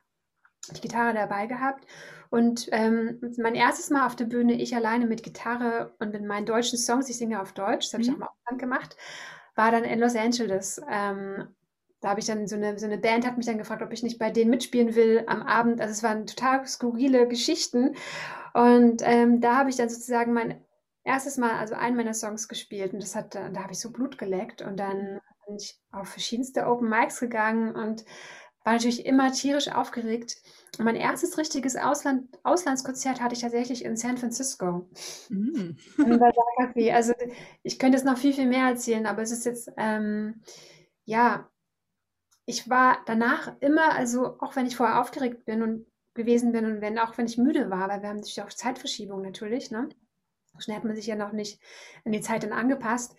die 0.75 0.81
Gitarre 0.81 1.13
dabei 1.13 1.45
gehabt. 1.45 1.87
Und 2.29 2.67
ähm, 2.73 3.21
mein 3.37 3.55
erstes 3.55 3.89
Mal 3.89 4.07
auf 4.07 4.17
der 4.17 4.25
Bühne, 4.25 4.55
ich 4.55 4.75
alleine 4.75 5.05
mit 5.05 5.23
Gitarre 5.23 5.93
und 5.99 6.11
mit 6.11 6.25
meinen 6.25 6.45
deutschen 6.45 6.77
Songs, 6.77 7.09
ich 7.09 7.17
singe 7.17 7.41
auf 7.41 7.53
Deutsch, 7.53 7.85
das 7.85 7.93
habe 7.93 8.03
mhm. 8.03 8.09
ich 8.09 8.11
auch 8.11 8.17
im 8.17 8.23
Ausland 8.23 8.59
gemacht, 8.59 8.97
war 9.55 9.71
dann 9.71 9.85
in 9.85 9.99
Los 9.99 10.17
Angeles. 10.17 10.81
Ähm, 10.91 11.47
da 12.03 12.09
habe 12.09 12.19
ich 12.19 12.25
dann 12.25 12.47
so 12.47 12.57
eine, 12.57 12.77
so 12.77 12.85
eine 12.85 12.97
Band 12.97 13.25
hat 13.25 13.37
mich 13.37 13.45
dann 13.45 13.57
gefragt, 13.57 13.81
ob 13.81 13.93
ich 13.93 14.03
nicht 14.03 14.19
bei 14.19 14.29
denen 14.29 14.49
mitspielen 14.49 14.93
will 14.93 15.23
am 15.25 15.41
Abend. 15.41 15.79
Also 15.79 15.93
es 15.93 16.03
waren 16.03 16.27
total 16.27 16.67
skurrile 16.67 17.29
Geschichten. 17.29 17.95
Und 18.53 19.01
ähm, 19.05 19.39
da 19.39 19.55
habe 19.55 19.69
ich 19.69 19.77
dann 19.77 19.87
sozusagen 19.87 20.33
mein 20.33 20.61
erstes 21.05 21.37
Mal, 21.37 21.57
also 21.57 21.75
einen 21.75 21.95
meiner 21.95 22.13
Songs 22.13 22.49
gespielt. 22.49 22.91
Und 22.91 23.01
das 23.01 23.15
hat, 23.15 23.35
da 23.35 23.55
habe 23.55 23.71
ich 23.71 23.79
so 23.79 23.89
Blut 23.89 24.17
geleckt. 24.17 24.61
Und 24.61 24.81
dann 24.81 25.21
bin 25.47 25.55
ich 25.55 25.79
auf 25.93 26.09
verschiedenste 26.09 26.67
Open 26.67 26.89
Mics 26.89 27.21
gegangen 27.21 27.73
und 27.73 28.03
war 28.65 28.73
natürlich 28.73 29.05
immer 29.05 29.31
tierisch 29.31 29.69
aufgeregt. 29.69 30.35
Und 30.77 30.83
mein 30.83 30.97
erstes 30.97 31.37
richtiges 31.37 31.77
Ausland, 31.77 32.37
Auslandskonzert 32.43 33.21
hatte 33.21 33.33
ich 33.33 33.41
tatsächlich 33.41 33.85
in 33.85 33.95
San 33.95 34.17
Francisco. 34.17 34.89
Mm. 35.29 35.77
Also 36.91 37.13
ich 37.61 37.79
könnte 37.79 37.97
jetzt 37.97 38.05
noch 38.05 38.17
viel, 38.17 38.33
viel 38.33 38.47
mehr 38.47 38.67
erzählen, 38.67 39.05
aber 39.05 39.21
es 39.21 39.31
ist 39.31 39.45
jetzt, 39.45 39.71
ähm, 39.77 40.41
ja, 41.05 41.49
ich 42.45 42.69
war 42.69 42.97
danach 43.05 43.53
immer, 43.61 43.93
also 43.93 44.39
auch 44.39 44.55
wenn 44.55 44.65
ich 44.65 44.75
vorher 44.75 44.99
aufgeregt 44.99 45.45
bin 45.45 45.61
und 45.61 45.85
gewesen 46.13 46.51
bin 46.51 46.65
und 46.65 46.81
wenn 46.81 46.99
auch 46.99 47.17
wenn 47.17 47.25
ich 47.25 47.37
müde 47.37 47.69
war, 47.69 47.89
weil 47.89 48.01
wir 48.01 48.09
haben 48.09 48.17
natürlich 48.17 48.41
auch 48.41 48.49
Zeitverschiebung 48.49 49.21
natürlich, 49.21 49.71
ne? 49.71 49.89
Schnell 50.59 50.77
hat 50.77 50.83
man 50.83 50.95
sich 50.95 51.07
ja 51.07 51.15
noch 51.15 51.31
nicht 51.31 51.59
an 52.05 52.11
die 52.11 52.21
Zeit 52.21 52.43
dann 52.43 52.53
angepasst. 52.53 53.15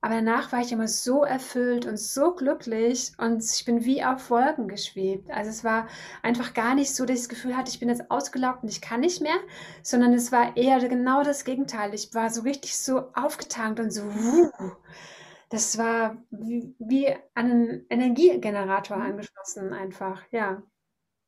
Aber 0.00 0.14
danach 0.14 0.52
war 0.52 0.60
ich 0.60 0.70
immer 0.70 0.86
so 0.86 1.24
erfüllt 1.24 1.84
und 1.84 1.98
so 1.98 2.32
glücklich 2.34 3.12
und 3.18 3.42
ich 3.42 3.64
bin 3.64 3.84
wie 3.84 4.04
auf 4.04 4.30
Wolken 4.30 4.68
geschwebt. 4.68 5.28
Also 5.30 5.50
es 5.50 5.64
war 5.64 5.88
einfach 6.22 6.54
gar 6.54 6.76
nicht 6.76 6.94
so, 6.94 7.04
dass 7.04 7.16
ich 7.16 7.22
das 7.22 7.28
Gefühl 7.28 7.56
hatte, 7.56 7.70
ich 7.70 7.80
bin 7.80 7.88
jetzt 7.88 8.08
ausgelaugt 8.08 8.62
und 8.62 8.68
ich 8.68 8.80
kann 8.80 9.00
nicht 9.00 9.20
mehr, 9.20 9.34
sondern 9.82 10.12
es 10.12 10.30
war 10.30 10.56
eher 10.56 10.78
genau 10.88 11.24
das 11.24 11.44
Gegenteil. 11.44 11.94
Ich 11.94 12.14
war 12.14 12.30
so 12.30 12.42
richtig 12.42 12.78
so 12.78 13.08
aufgetankt 13.14 13.80
und 13.80 13.90
so, 13.90 14.04
wuh, 14.04 14.50
das 15.48 15.78
war 15.78 16.22
wie, 16.30 16.74
wie 16.78 17.08
an 17.34 17.50
einen 17.50 17.86
Energiegenerator 17.88 18.96
mhm. 18.98 19.02
angeschlossen 19.02 19.72
einfach, 19.72 20.22
ja. 20.30 20.62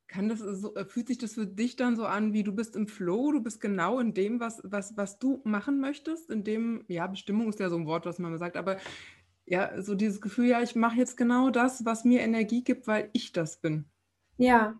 Kann 0.07 0.27
das 0.27 0.39
so, 0.39 0.75
äh, 0.75 0.85
fühlt 0.85 1.07
sich 1.07 1.17
das 1.17 1.35
für 1.35 1.47
dich 1.47 1.77
dann 1.77 1.95
so 1.95 2.05
an, 2.05 2.33
wie 2.33 2.43
du 2.43 2.53
bist 2.53 2.75
im 2.75 2.87
Flow, 2.87 3.31
du 3.31 3.41
bist 3.41 3.61
genau 3.61 3.99
in 3.99 4.13
dem, 4.13 4.39
was, 4.39 4.61
was, 4.63 4.97
was 4.97 5.19
du 5.19 5.41
machen 5.45 5.79
möchtest, 5.79 6.29
in 6.29 6.43
dem, 6.43 6.83
ja, 6.87 7.07
Bestimmung 7.07 7.49
ist 7.49 7.59
ja 7.59 7.69
so 7.69 7.77
ein 7.77 7.85
Wort, 7.85 8.05
was 8.05 8.19
man 8.19 8.37
sagt, 8.37 8.57
aber 8.57 8.77
ja, 9.45 9.81
so 9.81 9.95
dieses 9.95 10.21
Gefühl, 10.21 10.47
ja, 10.47 10.61
ich 10.61 10.75
mache 10.75 10.97
jetzt 10.97 11.17
genau 11.17 11.49
das, 11.49 11.85
was 11.85 12.03
mir 12.03 12.21
Energie 12.21 12.63
gibt, 12.63 12.87
weil 12.87 13.09
ich 13.13 13.31
das 13.31 13.59
bin. 13.59 13.85
Ja, 14.37 14.79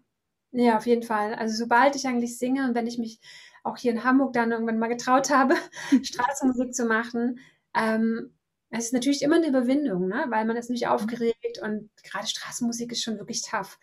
ja, 0.51 0.77
auf 0.77 0.85
jeden 0.85 1.03
Fall. 1.03 1.33
Also 1.33 1.55
sobald 1.55 1.95
ich 1.95 2.07
eigentlich 2.07 2.37
singe 2.37 2.67
und 2.67 2.75
wenn 2.75 2.87
ich 2.87 2.97
mich 2.97 3.19
auch 3.63 3.77
hier 3.77 3.91
in 3.91 4.03
Hamburg 4.03 4.33
dann 4.33 4.51
irgendwann 4.51 4.79
mal 4.79 4.87
getraut 4.87 5.29
habe, 5.29 5.55
Straßenmusik 6.03 6.73
zu 6.73 6.85
machen, 6.85 7.39
ähm, 7.73 8.33
es 8.71 8.85
ist 8.85 8.93
natürlich 8.93 9.21
immer 9.21 9.35
eine 9.35 9.47
Überwindung, 9.47 10.07
ne? 10.07 10.25
weil 10.29 10.45
man 10.45 10.55
ist 10.55 10.69
nicht 10.69 10.85
mhm. 10.85 10.91
aufgeregt 10.91 11.59
und 11.61 11.89
gerade 12.03 12.27
Straßenmusik 12.27 12.91
ist 12.91 13.03
schon 13.03 13.19
wirklich 13.19 13.43
tough. 13.43 13.77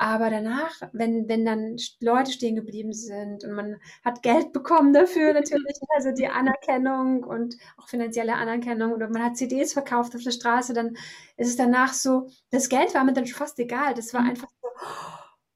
Aber 0.00 0.30
danach, 0.30 0.80
wenn, 0.92 1.28
wenn 1.28 1.44
dann 1.44 1.76
Leute 2.00 2.30
stehen 2.30 2.54
geblieben 2.54 2.92
sind 2.92 3.42
und 3.42 3.52
man 3.52 3.80
hat 4.04 4.22
Geld 4.22 4.52
bekommen 4.52 4.92
dafür 4.92 5.32
natürlich, 5.32 5.76
also 5.96 6.12
die 6.12 6.28
Anerkennung 6.28 7.24
und 7.24 7.56
auch 7.76 7.88
finanzielle 7.88 8.34
Anerkennung 8.34 8.92
oder 8.92 9.08
man 9.08 9.24
hat 9.24 9.36
CDs 9.36 9.72
verkauft 9.72 10.14
auf 10.14 10.22
der 10.22 10.30
Straße, 10.30 10.72
dann 10.72 10.96
ist 11.36 11.48
es 11.48 11.56
danach 11.56 11.94
so, 11.94 12.28
das 12.50 12.68
Geld 12.68 12.94
war 12.94 13.02
mir 13.04 13.14
dann 13.14 13.26
fast 13.26 13.58
egal. 13.58 13.94
Das 13.94 14.14
war 14.14 14.20
mhm. 14.20 14.30
einfach 14.30 14.48
so, 14.60 14.68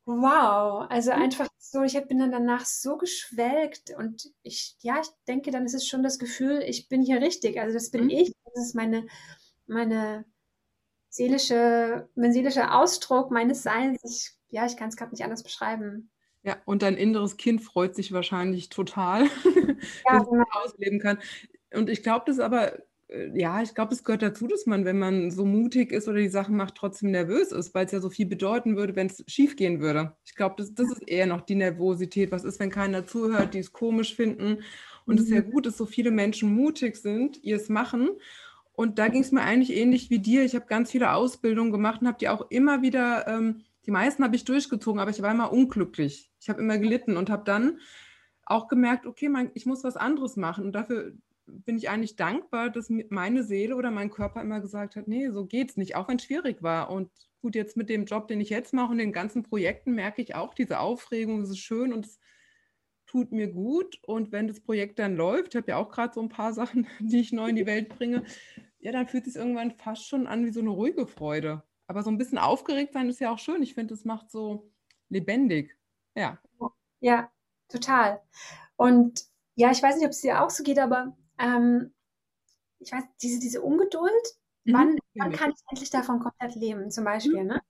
wow. 0.04 0.86
Also 0.88 1.12
mhm. 1.12 1.22
einfach 1.22 1.48
so, 1.58 1.82
ich 1.82 2.00
bin 2.06 2.18
dann 2.18 2.32
danach 2.32 2.64
so 2.64 2.96
geschwelgt 2.96 3.94
und 3.96 4.30
ich, 4.42 4.76
ja, 4.80 5.00
ich 5.00 5.08
denke, 5.26 5.50
dann 5.50 5.64
ist 5.64 5.74
es 5.74 5.86
schon 5.86 6.02
das 6.02 6.18
Gefühl, 6.18 6.62
ich 6.66 6.88
bin 6.88 7.02
hier 7.02 7.20
richtig. 7.20 7.60
Also 7.60 7.74
das 7.74 7.90
bin 7.90 8.04
mhm. 8.04 8.10
ich, 8.10 8.32
das 8.54 8.66
ist 8.66 8.74
meine, 8.74 9.06
meine 9.66 10.24
seelische, 11.08 12.08
mein 12.14 12.32
seelischer 12.32 12.74
Ausdruck 12.78 13.30
meines 13.30 13.62
Seins. 13.62 14.00
Ich, 14.02 14.32
ja, 14.48 14.66
ich 14.66 14.76
kann 14.76 14.88
es 14.88 14.96
gerade 14.96 15.12
nicht 15.12 15.24
anders 15.24 15.42
beschreiben. 15.42 16.10
Ja, 16.42 16.56
und 16.64 16.82
dein 16.82 16.96
inneres 16.96 17.36
Kind 17.36 17.62
freut 17.62 17.94
sich 17.94 18.12
wahrscheinlich 18.12 18.68
total, 18.68 19.24
ja, 20.04 20.18
dass 20.18 20.28
genau. 20.28 20.42
es 20.42 20.70
ausleben 20.72 20.98
kann. 20.98 21.18
Und 21.72 21.88
ich 21.88 22.02
glaube, 22.02 22.24
das 22.26 22.40
aber, 22.40 22.74
äh, 22.74 22.82
ja, 23.34 23.62
ich 23.62 23.74
glaube, 23.74 23.94
es 23.94 24.04
gehört 24.04 24.22
dazu, 24.22 24.46
dass 24.46 24.66
man, 24.66 24.84
wenn 24.84 24.98
man 24.98 25.30
so 25.30 25.44
mutig 25.44 25.92
ist 25.92 26.08
oder 26.08 26.18
die 26.18 26.28
Sachen 26.28 26.56
macht, 26.56 26.74
trotzdem 26.76 27.10
nervös 27.10 27.52
ist, 27.52 27.74
weil 27.74 27.86
es 27.86 27.92
ja 27.92 28.00
so 28.00 28.08
viel 28.08 28.26
bedeuten 28.26 28.76
würde, 28.76 28.96
wenn 28.96 29.08
es 29.08 29.22
schief 29.26 29.56
gehen 29.56 29.80
würde. 29.80 30.16
Ich 30.24 30.34
glaube, 30.34 30.54
das, 30.58 30.74
das 30.74 30.90
ist 30.90 31.06
eher 31.06 31.26
noch 31.26 31.42
die 31.42 31.54
Nervosität. 31.54 32.32
Was 32.32 32.44
ist, 32.44 32.58
wenn 32.60 32.70
keiner 32.70 33.06
zuhört, 33.06 33.54
die 33.54 33.58
es 33.58 33.72
komisch 33.72 34.14
finden? 34.14 34.62
Und 35.04 35.20
es 35.20 35.26
mhm. 35.26 35.32
ist 35.32 35.38
ja 35.38 35.46
mhm. 35.46 35.50
gut, 35.50 35.66
dass 35.66 35.76
so 35.76 35.84
viele 35.84 36.10
Menschen 36.10 36.54
mutig 36.54 36.96
sind, 36.96 37.42
ihr 37.42 37.56
es 37.56 37.68
machen. 37.68 38.08
Und 38.72 38.98
da 38.98 39.08
ging 39.08 39.22
es 39.22 39.32
mir 39.32 39.42
eigentlich 39.42 39.76
ähnlich 39.76 40.08
wie 40.08 40.18
dir. 40.18 40.44
Ich 40.44 40.54
habe 40.54 40.66
ganz 40.66 40.90
viele 40.90 41.12
Ausbildungen 41.12 41.72
gemacht 41.72 42.00
und 42.00 42.08
habe 42.08 42.18
die 42.18 42.28
auch 42.28 42.50
immer 42.50 42.82
wieder, 42.82 43.28
ähm, 43.28 43.62
die 43.84 43.90
meisten 43.90 44.24
habe 44.24 44.36
ich 44.36 44.44
durchgezogen, 44.44 45.00
aber 45.00 45.10
ich 45.10 45.20
war 45.20 45.32
immer 45.32 45.52
unglücklich. 45.52 46.30
Ich 46.40 46.48
habe 46.48 46.60
immer 46.60 46.78
gelitten 46.78 47.16
und 47.16 47.28
habe 47.28 47.44
dann 47.44 47.78
auch 48.46 48.68
gemerkt, 48.68 49.06
okay, 49.06 49.28
mein, 49.28 49.50
ich 49.54 49.66
muss 49.66 49.84
was 49.84 49.96
anderes 49.96 50.36
machen. 50.36 50.64
Und 50.64 50.72
dafür 50.72 51.12
bin 51.46 51.76
ich 51.76 51.88
eigentlich 51.88 52.16
dankbar, 52.16 52.70
dass 52.70 52.90
meine 53.10 53.42
Seele 53.42 53.76
oder 53.76 53.90
mein 53.90 54.10
Körper 54.10 54.40
immer 54.40 54.60
gesagt 54.60 54.96
hat, 54.96 55.08
nee, 55.08 55.30
so 55.30 55.46
geht's 55.46 55.76
nicht, 55.76 55.96
auch 55.96 56.08
wenn 56.08 56.16
es 56.16 56.24
schwierig 56.24 56.62
war. 56.62 56.90
Und 56.90 57.10
gut, 57.40 57.54
jetzt 57.54 57.76
mit 57.76 57.88
dem 57.88 58.04
Job, 58.04 58.28
den 58.28 58.40
ich 58.40 58.50
jetzt 58.50 58.72
mache 58.72 58.92
und 58.92 58.98
den 58.98 59.12
ganzen 59.12 59.42
Projekten 59.42 59.92
merke 59.94 60.22
ich 60.22 60.34
auch 60.34 60.54
diese 60.54 60.78
Aufregung, 60.78 61.42
es 61.42 61.50
ist 61.50 61.58
schön 61.58 61.92
und 61.92 62.06
es 62.06 62.18
tut 63.06 63.32
mir 63.32 63.48
gut. 63.48 63.98
Und 64.06 64.32
wenn 64.32 64.48
das 64.48 64.60
Projekt 64.60 64.98
dann 64.98 65.16
läuft, 65.16 65.54
ich 65.54 65.56
habe 65.56 65.70
ja 65.70 65.76
auch 65.76 65.90
gerade 65.90 66.14
so 66.14 66.22
ein 66.22 66.28
paar 66.28 66.52
Sachen, 66.54 66.86
die 67.00 67.20
ich 67.20 67.32
neu 67.32 67.48
in 67.48 67.56
die 67.56 67.66
Welt 67.66 67.88
bringe, 67.90 68.24
ja, 68.78 68.92
dann 68.92 69.06
fühlt 69.06 69.26
es 69.26 69.34
sich 69.34 69.42
irgendwann 69.42 69.72
fast 69.72 70.08
schon 70.08 70.26
an 70.26 70.44
wie 70.44 70.52
so 70.52 70.60
eine 70.60 70.70
ruhige 70.70 71.06
Freude. 71.06 71.62
Aber 71.86 72.02
so 72.02 72.10
ein 72.10 72.18
bisschen 72.18 72.38
aufgeregt 72.38 72.94
sein 72.94 73.08
ist 73.08 73.20
ja 73.20 73.30
auch 73.32 73.38
schön. 73.38 73.62
Ich 73.62 73.74
finde, 73.74 73.94
es 73.94 74.04
macht 74.04 74.30
so 74.30 74.72
lebendig. 75.08 75.76
Ja. 76.14 76.40
Ja, 77.00 77.30
total. 77.68 78.22
Und 78.76 79.24
ja, 79.54 79.70
ich 79.70 79.82
weiß 79.82 79.96
nicht, 79.96 80.06
ob 80.06 80.12
es 80.12 80.20
dir 80.20 80.42
auch 80.42 80.50
so 80.50 80.62
geht, 80.62 80.78
aber 80.78 81.16
ähm, 81.42 81.92
ich 82.78 82.90
weiß, 82.90 83.04
diese, 83.20 83.38
diese 83.38 83.60
Ungeduld, 83.60 84.12
Mhm. 84.64 84.72
Wann, 84.74 84.98
wann 85.14 85.32
kann 85.32 85.50
ich 85.50 85.60
endlich 85.70 85.90
davon 85.90 86.20
komplett 86.20 86.54
leben, 86.54 86.90
zum 86.90 87.04
Beispiel? 87.04 87.42
Mhm. 87.42 87.48
Ne? 87.48 87.62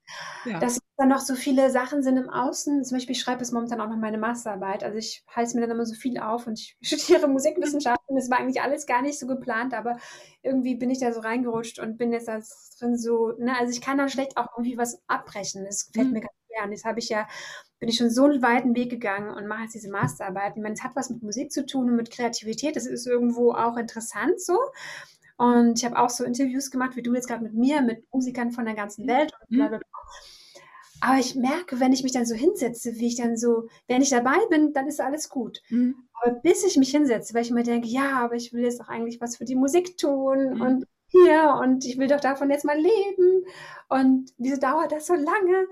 Ja. 0.44 0.58
Dass 0.58 0.78
dann 0.98 1.08
noch 1.08 1.20
so 1.20 1.34
viele 1.34 1.70
Sachen 1.70 2.02
sind 2.02 2.18
im 2.18 2.28
Außen. 2.28 2.84
Zum 2.84 2.96
Beispiel, 2.96 3.14
ich 3.14 3.20
schreibe 3.20 3.40
jetzt 3.40 3.52
momentan 3.52 3.80
auch 3.80 3.88
noch 3.88 3.96
meine 3.96 4.18
Masterarbeit. 4.18 4.84
Also 4.84 4.98
ich 4.98 5.24
halte 5.26 5.54
mir 5.54 5.62
dann 5.62 5.70
immer 5.70 5.86
so 5.86 5.94
viel 5.94 6.18
auf 6.18 6.46
und 6.46 6.58
ich 6.58 6.76
studiere 6.82 7.28
Musikwissenschaften. 7.28 8.16
Das 8.16 8.30
war 8.30 8.38
eigentlich 8.38 8.60
alles 8.60 8.86
gar 8.86 9.00
nicht 9.00 9.18
so 9.18 9.26
geplant, 9.26 9.72
aber 9.72 9.96
irgendwie 10.42 10.74
bin 10.74 10.90
ich 10.90 10.98
da 10.98 11.12
so 11.12 11.20
reingerutscht 11.20 11.78
und 11.78 11.96
bin 11.96 12.12
jetzt 12.12 12.28
da 12.28 12.40
drin 12.78 12.98
so, 12.98 13.32
ne? 13.38 13.56
Also 13.58 13.72
ich 13.72 13.80
kann 13.80 13.96
dann 13.96 14.10
schlecht 14.10 14.36
auch 14.36 14.48
irgendwie 14.56 14.76
was 14.76 15.00
abbrechen. 15.06 15.64
Das 15.64 15.90
fällt 15.94 16.08
mhm. 16.08 16.12
mir 16.12 16.20
ganz 16.20 16.32
schwer. 16.46 16.64
Und 16.64 16.72
jetzt 16.72 16.84
habe 16.84 16.98
ich 16.98 17.08
ja, 17.08 17.26
bin 17.82 17.88
ich 17.88 17.96
schon 17.96 18.10
so 18.10 18.26
einen 18.26 18.42
weiten 18.42 18.76
Weg 18.76 18.90
gegangen 18.90 19.34
und 19.34 19.48
mache 19.48 19.62
jetzt 19.62 19.74
diese 19.74 19.90
Masterarbeit. 19.90 20.52
Ich 20.54 20.62
meine, 20.62 20.74
es 20.74 20.84
hat 20.84 20.94
was 20.94 21.10
mit 21.10 21.20
Musik 21.20 21.50
zu 21.50 21.66
tun 21.66 21.90
und 21.90 21.96
mit 21.96 22.12
Kreativität. 22.12 22.76
Das 22.76 22.86
ist 22.86 23.08
irgendwo 23.08 23.54
auch 23.54 23.76
interessant 23.76 24.40
so. 24.40 24.56
Und 25.36 25.80
ich 25.80 25.84
habe 25.84 25.98
auch 25.98 26.08
so 26.08 26.22
Interviews 26.22 26.70
gemacht, 26.70 26.94
wie 26.94 27.02
du 27.02 27.12
jetzt 27.12 27.26
gerade 27.26 27.42
mit 27.42 27.54
mir, 27.54 27.82
mit 27.82 28.04
Musikern 28.12 28.52
von 28.52 28.66
der 28.66 28.76
ganzen 28.76 29.08
Welt 29.08 29.32
und 29.32 29.56
bla 29.56 29.66
bla 29.66 29.78
bla. 29.78 29.88
Aber 31.00 31.18
ich 31.18 31.34
merke, 31.34 31.80
wenn 31.80 31.92
ich 31.92 32.04
mich 32.04 32.12
dann 32.12 32.24
so 32.24 32.36
hinsetze, 32.36 32.94
wie 33.00 33.08
ich 33.08 33.16
dann 33.16 33.36
so, 33.36 33.68
wenn 33.88 34.00
ich 34.00 34.10
dabei 34.10 34.38
bin, 34.48 34.72
dann 34.72 34.86
ist 34.86 35.00
alles 35.00 35.28
gut. 35.28 35.60
Mhm. 35.68 35.96
Aber 36.12 36.36
bis 36.36 36.64
ich 36.64 36.76
mich 36.76 36.90
hinsetze, 36.90 37.34
weil 37.34 37.42
ich 37.42 37.50
mir 37.50 37.64
denke, 37.64 37.88
ja, 37.88 38.20
aber 38.20 38.36
ich 38.36 38.52
will 38.52 38.62
jetzt 38.62 38.78
doch 38.78 38.90
eigentlich 38.90 39.20
was 39.20 39.38
für 39.38 39.44
die 39.44 39.56
Musik 39.56 39.98
tun 39.98 40.54
mhm. 40.54 40.60
und 40.60 40.86
hier 41.08 41.58
und 41.60 41.84
ich 41.84 41.98
will 41.98 42.06
doch 42.06 42.20
davon 42.20 42.48
jetzt 42.48 42.64
mal 42.64 42.78
leben 42.78 43.44
und 43.88 44.32
wieso 44.38 44.60
dauert 44.60 44.92
das 44.92 45.08
so 45.08 45.14
lange? 45.14 45.66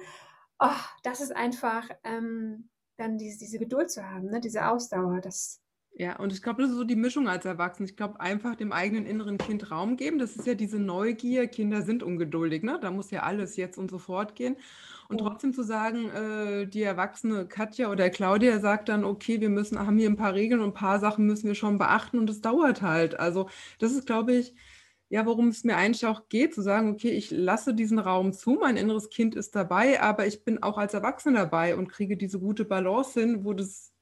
Oh, 0.60 0.68
das 1.02 1.20
ist 1.20 1.34
einfach, 1.34 1.88
ähm, 2.04 2.68
dann 2.96 3.18
diese, 3.18 3.38
diese 3.38 3.58
Geduld 3.58 3.90
zu 3.90 4.08
haben, 4.08 4.26
ne? 4.26 4.40
diese 4.40 4.68
Ausdauer, 4.68 5.20
das 5.20 5.60
ja, 5.92 6.16
und 6.16 6.32
ich 6.32 6.40
glaube, 6.40 6.62
das 6.62 6.70
ist 6.70 6.76
so 6.76 6.84
die 6.84 6.96
Mischung 6.96 7.28
als 7.28 7.44
Erwachsener. 7.44 7.88
Ich 7.88 7.96
glaube, 7.96 8.20
einfach 8.20 8.54
dem 8.54 8.72
eigenen 8.72 9.06
inneren 9.06 9.38
Kind 9.38 9.70
Raum 9.70 9.96
geben. 9.96 10.18
Das 10.18 10.36
ist 10.36 10.46
ja 10.46 10.54
diese 10.54 10.78
Neugier. 10.78 11.46
Kinder 11.48 11.82
sind 11.82 12.02
ungeduldig, 12.02 12.62
ne? 12.62 12.78
Da 12.80 12.90
muss 12.90 13.10
ja 13.10 13.22
alles 13.22 13.56
jetzt 13.56 13.76
und 13.76 13.90
sofort 13.90 14.34
gehen. 14.34 14.56
Und 15.08 15.20
ja. 15.20 15.26
trotzdem 15.26 15.52
zu 15.52 15.62
sagen, 15.62 16.08
äh, 16.10 16.66
die 16.66 16.82
erwachsene 16.82 17.46
Katja 17.46 17.90
oder 17.90 18.08
Claudia 18.08 18.60
sagt 18.60 18.88
dann, 18.88 19.04
okay, 19.04 19.40
wir 19.40 19.50
müssen, 19.50 19.78
haben 19.78 19.98
hier 19.98 20.08
ein 20.08 20.16
paar 20.16 20.34
Regeln 20.34 20.60
und 20.60 20.68
ein 20.70 20.74
paar 20.74 21.00
Sachen 21.00 21.26
müssen 21.26 21.48
wir 21.48 21.54
schon 21.54 21.76
beachten 21.78 22.18
und 22.18 22.30
es 22.30 22.40
dauert 22.40 22.82
halt. 22.82 23.18
Also 23.18 23.50
das 23.78 23.92
ist, 23.92 24.06
glaube 24.06 24.32
ich, 24.32 24.54
ja, 25.10 25.26
worum 25.26 25.48
es 25.48 25.64
mir 25.64 25.76
eigentlich 25.76 26.06
auch 26.06 26.28
geht, 26.28 26.54
zu 26.54 26.62
sagen, 26.62 26.92
okay, 26.92 27.10
ich 27.10 27.32
lasse 27.32 27.74
diesen 27.74 27.98
Raum 27.98 28.32
zu, 28.32 28.52
mein 28.52 28.76
inneres 28.76 29.10
Kind 29.10 29.34
ist 29.34 29.56
dabei, 29.56 30.00
aber 30.00 30.26
ich 30.28 30.44
bin 30.44 30.62
auch 30.62 30.78
als 30.78 30.94
Erwachsener 30.94 31.40
dabei 31.40 31.76
und 31.76 31.88
kriege 31.88 32.16
diese 32.16 32.38
gute 32.38 32.64
Balance 32.64 33.18
hin, 33.18 33.44
wo 33.44 33.52
das 33.52 33.92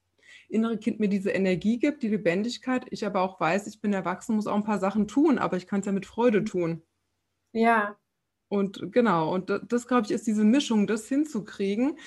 innere 0.49 0.77
Kind 0.77 0.99
mir 0.99 1.09
diese 1.09 1.31
Energie 1.31 1.79
gibt, 1.79 2.03
die 2.03 2.09
Lebendigkeit. 2.09 2.85
Ich 2.91 3.05
aber 3.07 3.21
auch 3.21 3.39
weiß, 3.39 3.65
ich 3.65 3.81
bin 3.81 3.91
erwachsen, 3.91 4.35
muss 4.35 4.45
auch 4.45 4.55
ein 4.55 4.63
paar 4.63 4.79
Sachen 4.79 5.07
tun, 5.07 5.39
aber 5.39 5.57
ich 5.57 5.65
kann 5.65 5.79
es 5.79 5.87
ja 5.87 5.91
mit 5.91 6.05
Freude 6.05 6.43
tun. 6.43 6.83
Ja. 7.53 7.97
Und 8.47 8.91
genau, 8.91 9.33
und 9.33 9.49
das, 9.49 9.61
das 9.67 9.87
glaube 9.87 10.05
ich, 10.05 10.11
ist 10.11 10.27
diese 10.27 10.43
Mischung, 10.43 10.85
das 10.85 11.07
hinzukriegen 11.07 11.97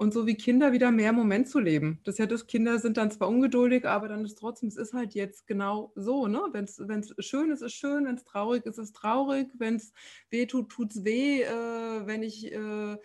und 0.00 0.14
so 0.14 0.26
wie 0.26 0.34
Kinder 0.34 0.72
wieder 0.72 0.90
mehr 0.90 1.12
Moment 1.12 1.46
zu 1.46 1.60
leben. 1.60 2.00
Das 2.04 2.16
ja 2.16 2.24
das, 2.24 2.46
Kinder 2.46 2.78
sind 2.78 2.96
dann 2.96 3.10
zwar 3.10 3.28
ungeduldig, 3.28 3.84
aber 3.84 4.08
dann 4.08 4.24
ist 4.24 4.38
trotzdem, 4.38 4.70
es 4.70 4.78
ist 4.78 4.94
halt 4.94 5.12
jetzt 5.12 5.46
genau 5.46 5.92
so, 5.94 6.26
ne? 6.26 6.40
Wenn 6.52 6.64
es 6.64 7.14
schön 7.18 7.50
ist, 7.50 7.60
ist 7.60 7.74
schön, 7.74 8.06
wenn 8.06 8.14
es 8.14 8.24
traurig 8.24 8.64
ist, 8.64 8.78
ist 8.78 8.96
traurig, 8.96 9.48
wenn 9.58 9.74
es 9.76 9.92
weh 10.30 10.46
tut, 10.46 10.70
tut 10.70 10.92
es 10.92 11.04
weh, 11.04 11.42
äh, 11.42 12.06
wenn 12.06 12.22
ich 12.22 12.50
äh, 12.50 12.96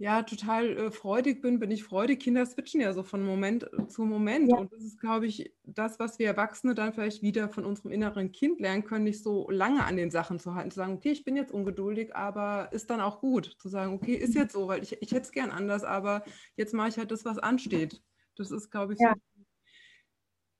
ja, 0.00 0.22
total 0.22 0.76
äh, 0.76 0.90
freudig 0.92 1.42
bin, 1.42 1.58
bin 1.58 1.72
ich 1.72 1.82
freudig. 1.82 2.20
Kinder 2.20 2.46
switchen 2.46 2.80
ja 2.80 2.92
so 2.92 3.02
von 3.02 3.24
Moment 3.24 3.64
äh, 3.72 3.88
zu 3.88 4.02
Moment. 4.02 4.48
Ja. 4.48 4.58
Und 4.58 4.72
das 4.72 4.84
ist, 4.84 5.00
glaube 5.00 5.26
ich, 5.26 5.52
das, 5.64 5.98
was 5.98 6.20
wir 6.20 6.28
Erwachsene 6.28 6.76
dann 6.76 6.92
vielleicht 6.92 7.20
wieder 7.20 7.48
von 7.48 7.64
unserem 7.64 7.90
inneren 7.90 8.30
Kind 8.30 8.60
lernen 8.60 8.84
können, 8.84 9.04
nicht 9.04 9.24
so 9.24 9.50
lange 9.50 9.84
an 9.84 9.96
den 9.96 10.12
Sachen 10.12 10.38
zu 10.38 10.54
halten, 10.54 10.70
zu 10.70 10.76
sagen, 10.76 10.94
okay, 10.94 11.10
ich 11.10 11.24
bin 11.24 11.34
jetzt 11.34 11.50
ungeduldig, 11.50 12.14
aber 12.14 12.68
ist 12.72 12.90
dann 12.90 13.00
auch 13.00 13.20
gut. 13.20 13.56
Zu 13.58 13.68
sagen, 13.68 13.92
okay, 13.92 14.14
ist 14.14 14.36
jetzt 14.36 14.52
so, 14.52 14.68
weil 14.68 14.84
ich, 14.84 15.02
ich 15.02 15.10
hätte 15.10 15.22
es 15.22 15.32
gern 15.32 15.50
anders, 15.50 15.82
aber 15.82 16.22
jetzt 16.54 16.74
mache 16.74 16.90
ich 16.90 16.98
halt 16.98 17.10
das, 17.10 17.24
was 17.24 17.38
ansteht. 17.38 18.00
Das 18.36 18.52
ist, 18.52 18.70
glaube 18.70 18.92
ich, 18.92 19.00
ja. 19.00 19.14
so. 19.14 19.44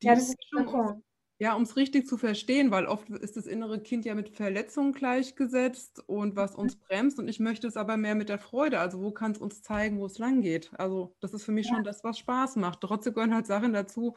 ja, 0.03 0.15
das 0.17 0.31
ist 0.31 0.37
cool. 0.53 1.01
Ja, 1.41 1.55
um 1.55 1.63
es 1.63 1.77
richtig 1.77 2.09
zu 2.09 2.17
verstehen, 2.17 2.73
weil 2.73 2.87
oft 2.87 3.09
ist 3.11 3.37
das 3.37 3.47
innere 3.47 3.81
Kind 3.81 4.05
ja 4.05 4.17
mit 4.17 4.31
Verletzungen 4.31 4.93
gleichgesetzt 4.93 6.03
und 6.09 6.35
was 6.35 6.57
uns 6.57 6.75
bremst. 6.75 7.21
Und 7.21 7.29
ich 7.29 7.39
möchte 7.39 7.69
es 7.69 7.77
aber 7.77 7.97
mehr 7.97 8.17
mit 8.17 8.29
der 8.29 8.41
Freude. 8.41 8.81
Also 8.81 9.01
wo 9.01 9.13
kann 9.13 9.33
es 9.33 9.39
uns 9.39 9.63
zeigen, 9.63 10.01
wo 10.01 10.07
es 10.07 10.19
lang 10.19 10.43
geht? 10.43 10.73
Also 10.79 11.15
das 11.21 11.35
ist 11.35 11.45
für 11.45 11.53
mich 11.53 11.69
ja. 11.69 11.75
schon 11.75 11.85
das, 11.85 12.03
was 12.03 12.19
Spaß 12.19 12.57
macht. 12.57 12.81
Trotzdem 12.81 13.15
gehören 13.15 13.35
halt 13.35 13.47
Sachen 13.47 13.73
dazu, 13.73 14.17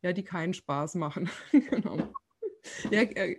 ja, 0.00 0.14
die 0.14 0.24
keinen 0.24 0.54
Spaß 0.54 0.94
machen. 0.94 1.28
genau. 1.52 1.98
Ja, 2.90 3.02
äh, 3.02 3.36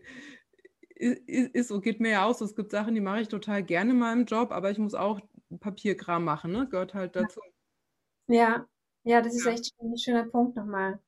ist, 0.96 1.56
ist 1.56 1.68
so, 1.70 1.82
geht 1.82 2.00
mir 2.00 2.12
ja 2.12 2.26
aus. 2.26 2.40
Es 2.40 2.56
gibt 2.56 2.72
Sachen, 2.72 2.94
die 2.94 3.02
mache 3.02 3.22
ich 3.22 3.30
total 3.30 3.64
gerne 3.64 3.92
in 3.92 4.00
meinem 4.00 4.26
Job, 4.26 4.52
aber 4.52 4.70
ich 4.70 4.78
muss 4.78 4.94
auch 4.94 5.20
Papierkram 5.60 6.24
machen, 6.24 6.52
ne? 6.52 6.68
Gehört 6.70 6.94
halt 6.94 7.16
dazu. 7.16 7.40
Ja, 8.28 8.68
ja, 9.04 9.22
das 9.22 9.36
ist 9.36 9.46
echt 9.46 9.74
ein 9.82 9.98
schöner 9.98 10.26
Punkt 10.26 10.56
nochmal. 10.56 11.00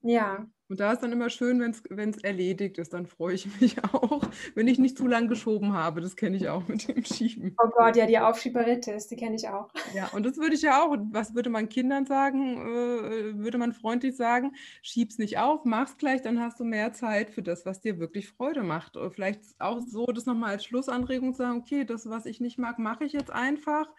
Ja. 0.00 0.48
Und 0.72 0.80
da 0.80 0.90
ist 0.90 1.02
dann 1.02 1.12
immer 1.12 1.28
schön, 1.28 1.60
wenn 1.60 2.08
es 2.08 2.16
erledigt 2.24 2.78
ist, 2.78 2.94
dann 2.94 3.04
freue 3.04 3.34
ich 3.34 3.60
mich 3.60 3.76
auch, 3.92 4.22
wenn 4.54 4.66
ich 4.68 4.78
nicht 4.78 4.96
zu 4.96 5.06
lang 5.06 5.28
geschoben 5.28 5.74
habe. 5.74 6.00
Das 6.00 6.16
kenne 6.16 6.34
ich 6.34 6.48
auch 6.48 6.66
mit 6.66 6.88
dem 6.88 7.04
Schieben. 7.04 7.54
Oh 7.62 7.68
Gott, 7.68 7.94
ja, 7.94 8.06
die 8.06 8.18
Aufschieberitis, 8.18 9.06
die 9.06 9.16
kenne 9.16 9.36
ich 9.36 9.46
auch. 9.50 9.68
Ja, 9.94 10.08
und 10.14 10.24
das 10.24 10.38
würde 10.38 10.54
ich 10.54 10.62
ja 10.62 10.82
auch, 10.82 10.96
was 11.10 11.34
würde 11.34 11.50
man 11.50 11.68
Kindern 11.68 12.06
sagen, 12.06 12.56
äh, 12.56 13.38
würde 13.38 13.58
man 13.58 13.74
freundlich 13.74 14.16
sagen, 14.16 14.54
schieb's 14.80 15.18
nicht 15.18 15.36
auf, 15.36 15.66
mach's 15.66 15.98
gleich, 15.98 16.22
dann 16.22 16.40
hast 16.40 16.58
du 16.58 16.64
mehr 16.64 16.94
Zeit 16.94 17.28
für 17.28 17.42
das, 17.42 17.66
was 17.66 17.82
dir 17.82 17.98
wirklich 17.98 18.30
Freude 18.30 18.62
macht. 18.62 18.96
Oder 18.96 19.10
vielleicht 19.10 19.42
auch 19.58 19.78
so, 19.78 20.06
das 20.06 20.24
nochmal 20.24 20.52
als 20.52 20.64
Schlussanregung 20.64 21.34
zu 21.34 21.42
sagen, 21.42 21.58
okay, 21.58 21.84
das, 21.84 22.08
was 22.08 22.24
ich 22.24 22.40
nicht 22.40 22.56
mag, 22.56 22.78
mache 22.78 23.04
ich 23.04 23.12
jetzt 23.12 23.30
einfach. 23.30 23.90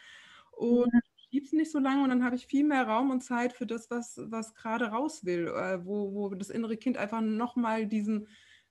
Und 0.54 0.90
gibt 1.34 1.48
es 1.48 1.54
nicht 1.54 1.72
so 1.72 1.80
lange 1.80 2.04
und 2.04 2.10
dann 2.10 2.24
habe 2.24 2.36
ich 2.36 2.46
viel 2.46 2.64
mehr 2.64 2.88
Raum 2.88 3.10
und 3.10 3.22
Zeit 3.22 3.54
für 3.54 3.66
das, 3.66 3.90
was, 3.90 4.20
was 4.26 4.54
gerade 4.54 4.86
raus 4.86 5.26
will, 5.26 5.48
äh, 5.48 5.84
wo, 5.84 6.14
wo 6.14 6.30
das 6.30 6.52
innere 6.52 6.78
Kind 6.78 6.96
einfach 6.96 7.22
nochmal 7.22 7.88
diesen 7.88 8.28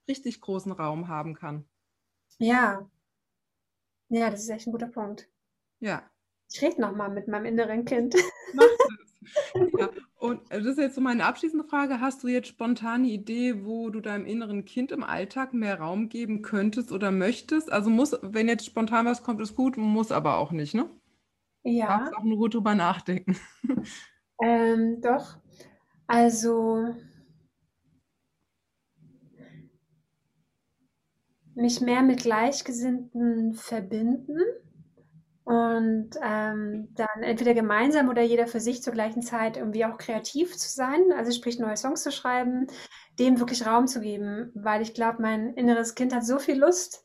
richtig 0.07 0.41
großen 0.41 0.71
Raum 0.71 1.09
haben 1.09 1.35
kann. 1.35 1.65
Ja. 2.39 2.89
Ja, 4.11 4.31
das 4.31 4.43
ist 4.45 4.49
echt 4.51 4.69
ein 4.69 4.73
guter 4.73 4.87
Punkt. 4.87 5.29
Ja. 5.81 6.09
Ich 6.53 6.63
rede 6.63 6.81
nochmal 6.81 7.11
mit 7.11 7.27
meinem 7.27 7.47
inneren 7.47 7.85
Kind. 7.85 8.15
Mach 8.55 8.65
das. 8.65 9.73
Ja. 9.77 9.91
Und 10.15 10.43
das 10.51 10.65
ist 10.65 10.79
jetzt 10.79 10.95
so 10.95 11.01
meine 11.01 11.25
abschließende 11.25 11.67
Frage. 11.67 11.99
Hast 11.99 12.23
du 12.23 12.29
jetzt 12.29 12.47
spontane 12.47 13.09
Idee, 13.09 13.65
wo 13.65 13.91
du 13.91 14.01
deinem 14.01 14.25
inneren 14.25 14.65
Kind 14.65 14.93
im 14.93 15.03
Alltag 15.03 15.53
mehr 15.53 15.81
Raum 15.81 16.09
geben 16.09 16.43
könntest 16.43 16.93
oder 16.93 17.11
möchtest? 17.11 17.73
Also 17.73 17.91
muss, 17.91 18.17
wenn 18.23 18.47
jetzt 18.47 18.67
spontan 18.67 19.05
was 19.05 19.25
kommt, 19.25 19.41
ist 19.41 19.57
gut, 19.57 19.77
muss 19.77 20.13
aber 20.13 20.37
auch 20.37 20.53
nicht, 20.53 20.75
ne? 20.75 20.89
Ja. 21.65 21.99
Darfst 21.99 22.17
auch 22.17 22.25
in 22.25 22.33
Ruhe 22.33 22.51
drüber 22.51 22.75
nachdenken. 22.75 23.37
Ähm, 24.45 25.01
doch. 25.01 25.37
Also 26.09 26.97
mich 31.55 31.81
mehr 31.81 32.03
mit 32.03 32.23
Gleichgesinnten 32.23 33.55
verbinden 33.55 34.39
und 35.45 36.11
ähm, 36.23 36.89
dann 36.95 37.23
entweder 37.23 37.55
gemeinsam 37.55 38.09
oder 38.09 38.23
jeder 38.23 38.47
für 38.47 38.61
sich 38.61 38.83
zur 38.83 38.93
gleichen 38.93 39.23
Zeit 39.23 39.57
irgendwie 39.57 39.85
auch 39.85 39.99
kreativ 39.99 40.57
zu 40.57 40.69
sein, 40.69 41.13
also 41.17 41.33
sprich 41.33 41.59
neue 41.59 41.77
Songs 41.77 42.03
zu 42.03 42.13
schreiben, 42.13 42.69
dem 43.19 43.39
wirklich 43.39 43.67
Raum 43.67 43.87
zu 43.87 44.01
geben, 44.01 44.51
weil 44.55 44.83
ich 44.83 44.95
glaube, 44.95 45.21
mein 45.21 45.55
inneres 45.55 45.95
Kind 45.95 46.15
hat 46.15 46.25
so 46.25 46.39
viel 46.39 46.59
Lust 46.59 47.05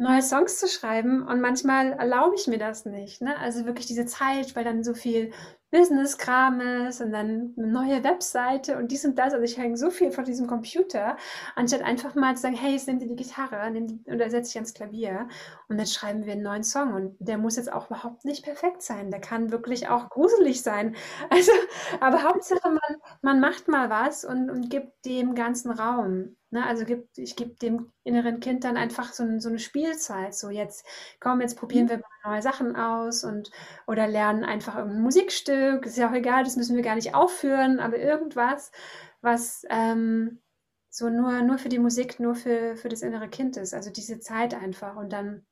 neue 0.00 0.22
Songs 0.22 0.58
zu 0.58 0.66
schreiben 0.66 1.22
und 1.22 1.40
manchmal 1.40 1.92
erlaube 1.92 2.34
ich 2.34 2.46
mir 2.46 2.58
das 2.58 2.86
nicht. 2.86 3.20
Ne? 3.20 3.38
Also 3.38 3.66
wirklich 3.66 3.86
diese 3.86 4.06
Zeit, 4.06 4.56
weil 4.56 4.64
dann 4.64 4.82
so 4.82 4.94
viel 4.94 5.32
Business-Kram 5.70 6.60
ist 6.60 7.00
und 7.00 7.12
dann 7.12 7.54
eine 7.56 7.66
neue 7.66 8.02
Webseite 8.04 8.76
und 8.76 8.90
dies 8.90 9.04
und 9.04 9.18
das. 9.18 9.32
Also 9.32 9.44
ich 9.44 9.56
hänge 9.56 9.76
so 9.76 9.90
viel 9.90 10.10
vor 10.10 10.24
diesem 10.24 10.46
Computer, 10.46 11.16
anstatt 11.54 11.82
einfach 11.82 12.14
mal 12.14 12.34
zu 12.36 12.42
sagen, 12.42 12.56
hey, 12.56 12.72
jetzt 12.72 12.88
nimm 12.88 12.98
dir 12.98 13.06
die 13.06 13.16
Gitarre 13.16 13.70
nimm 13.70 13.86
die, 13.86 14.10
oder 14.10 14.30
setz 14.30 14.48
dich 14.48 14.56
ans 14.56 14.74
Klavier 14.74 15.28
und 15.68 15.78
dann 15.78 15.86
schreiben 15.86 16.26
wir 16.26 16.32
einen 16.32 16.42
neuen 16.42 16.64
Song. 16.64 16.94
Und 16.94 17.16
der 17.20 17.38
muss 17.38 17.56
jetzt 17.56 17.72
auch 17.72 17.86
überhaupt 17.86 18.24
nicht 18.24 18.44
perfekt 18.44 18.82
sein. 18.82 19.10
Der 19.10 19.20
kann 19.20 19.52
wirklich 19.52 19.88
auch 19.88 20.08
gruselig 20.10 20.62
sein. 20.62 20.96
Also, 21.30 21.52
aber 22.00 22.22
Hauptsache, 22.24 22.68
man, 22.68 22.96
man 23.22 23.40
macht 23.40 23.68
mal 23.68 23.88
was 23.88 24.24
und, 24.24 24.50
und 24.50 24.68
gibt 24.68 25.04
dem 25.04 25.34
ganzen 25.34 25.70
Raum. 25.70 26.36
Ne, 26.52 26.66
also 26.66 26.84
gibt, 26.84 27.16
ich 27.16 27.36
gebe 27.36 27.54
dem 27.62 27.92
inneren 28.02 28.40
Kind 28.40 28.64
dann 28.64 28.76
einfach 28.76 29.12
so, 29.12 29.24
so, 29.38 29.48
eine 29.48 29.60
Spielzeit. 29.60 30.34
So 30.34 30.50
jetzt, 30.50 30.84
komm, 31.20 31.40
jetzt 31.40 31.56
probieren 31.56 31.84
mhm. 31.84 31.90
wir 31.90 31.98
mal 31.98 32.32
neue 32.32 32.42
Sachen 32.42 32.74
aus 32.74 33.22
und 33.22 33.52
oder 33.86 34.08
lernen 34.08 34.44
einfach 34.44 34.76
irgendein 34.76 35.02
Musikstück. 35.02 35.59
Ist 35.82 35.96
ja 35.98 36.08
auch 36.08 36.14
egal, 36.14 36.44
das 36.44 36.56
müssen 36.56 36.76
wir 36.76 36.82
gar 36.82 36.94
nicht 36.96 37.14
aufführen, 37.14 37.80
aber 37.80 37.98
irgendwas, 37.98 38.72
was 39.20 39.64
ähm, 39.70 40.40
so 40.88 41.08
nur, 41.08 41.42
nur 41.42 41.58
für 41.58 41.68
die 41.68 41.78
Musik, 41.78 42.20
nur 42.20 42.34
für, 42.34 42.76
für 42.76 42.88
das 42.88 43.02
innere 43.02 43.28
Kind 43.28 43.56
ist. 43.56 43.74
Also 43.74 43.90
diese 43.90 44.20
Zeit 44.20 44.54
einfach 44.54 44.96
und 44.96 45.12
dann 45.12 45.44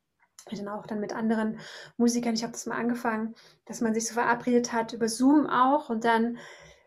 dann 0.50 0.68
auch 0.68 0.86
dann 0.86 1.00
mit 1.00 1.12
anderen 1.12 1.58
Musikern, 1.98 2.32
ich 2.32 2.42
habe 2.42 2.52
das 2.52 2.64
mal 2.64 2.78
angefangen, 2.78 3.34
dass 3.66 3.82
man 3.82 3.92
sich 3.92 4.06
so 4.06 4.14
verabredet 4.14 4.72
hat, 4.72 4.94
über 4.94 5.06
Zoom 5.06 5.46
auch 5.46 5.90
und 5.90 6.04
dann 6.04 6.38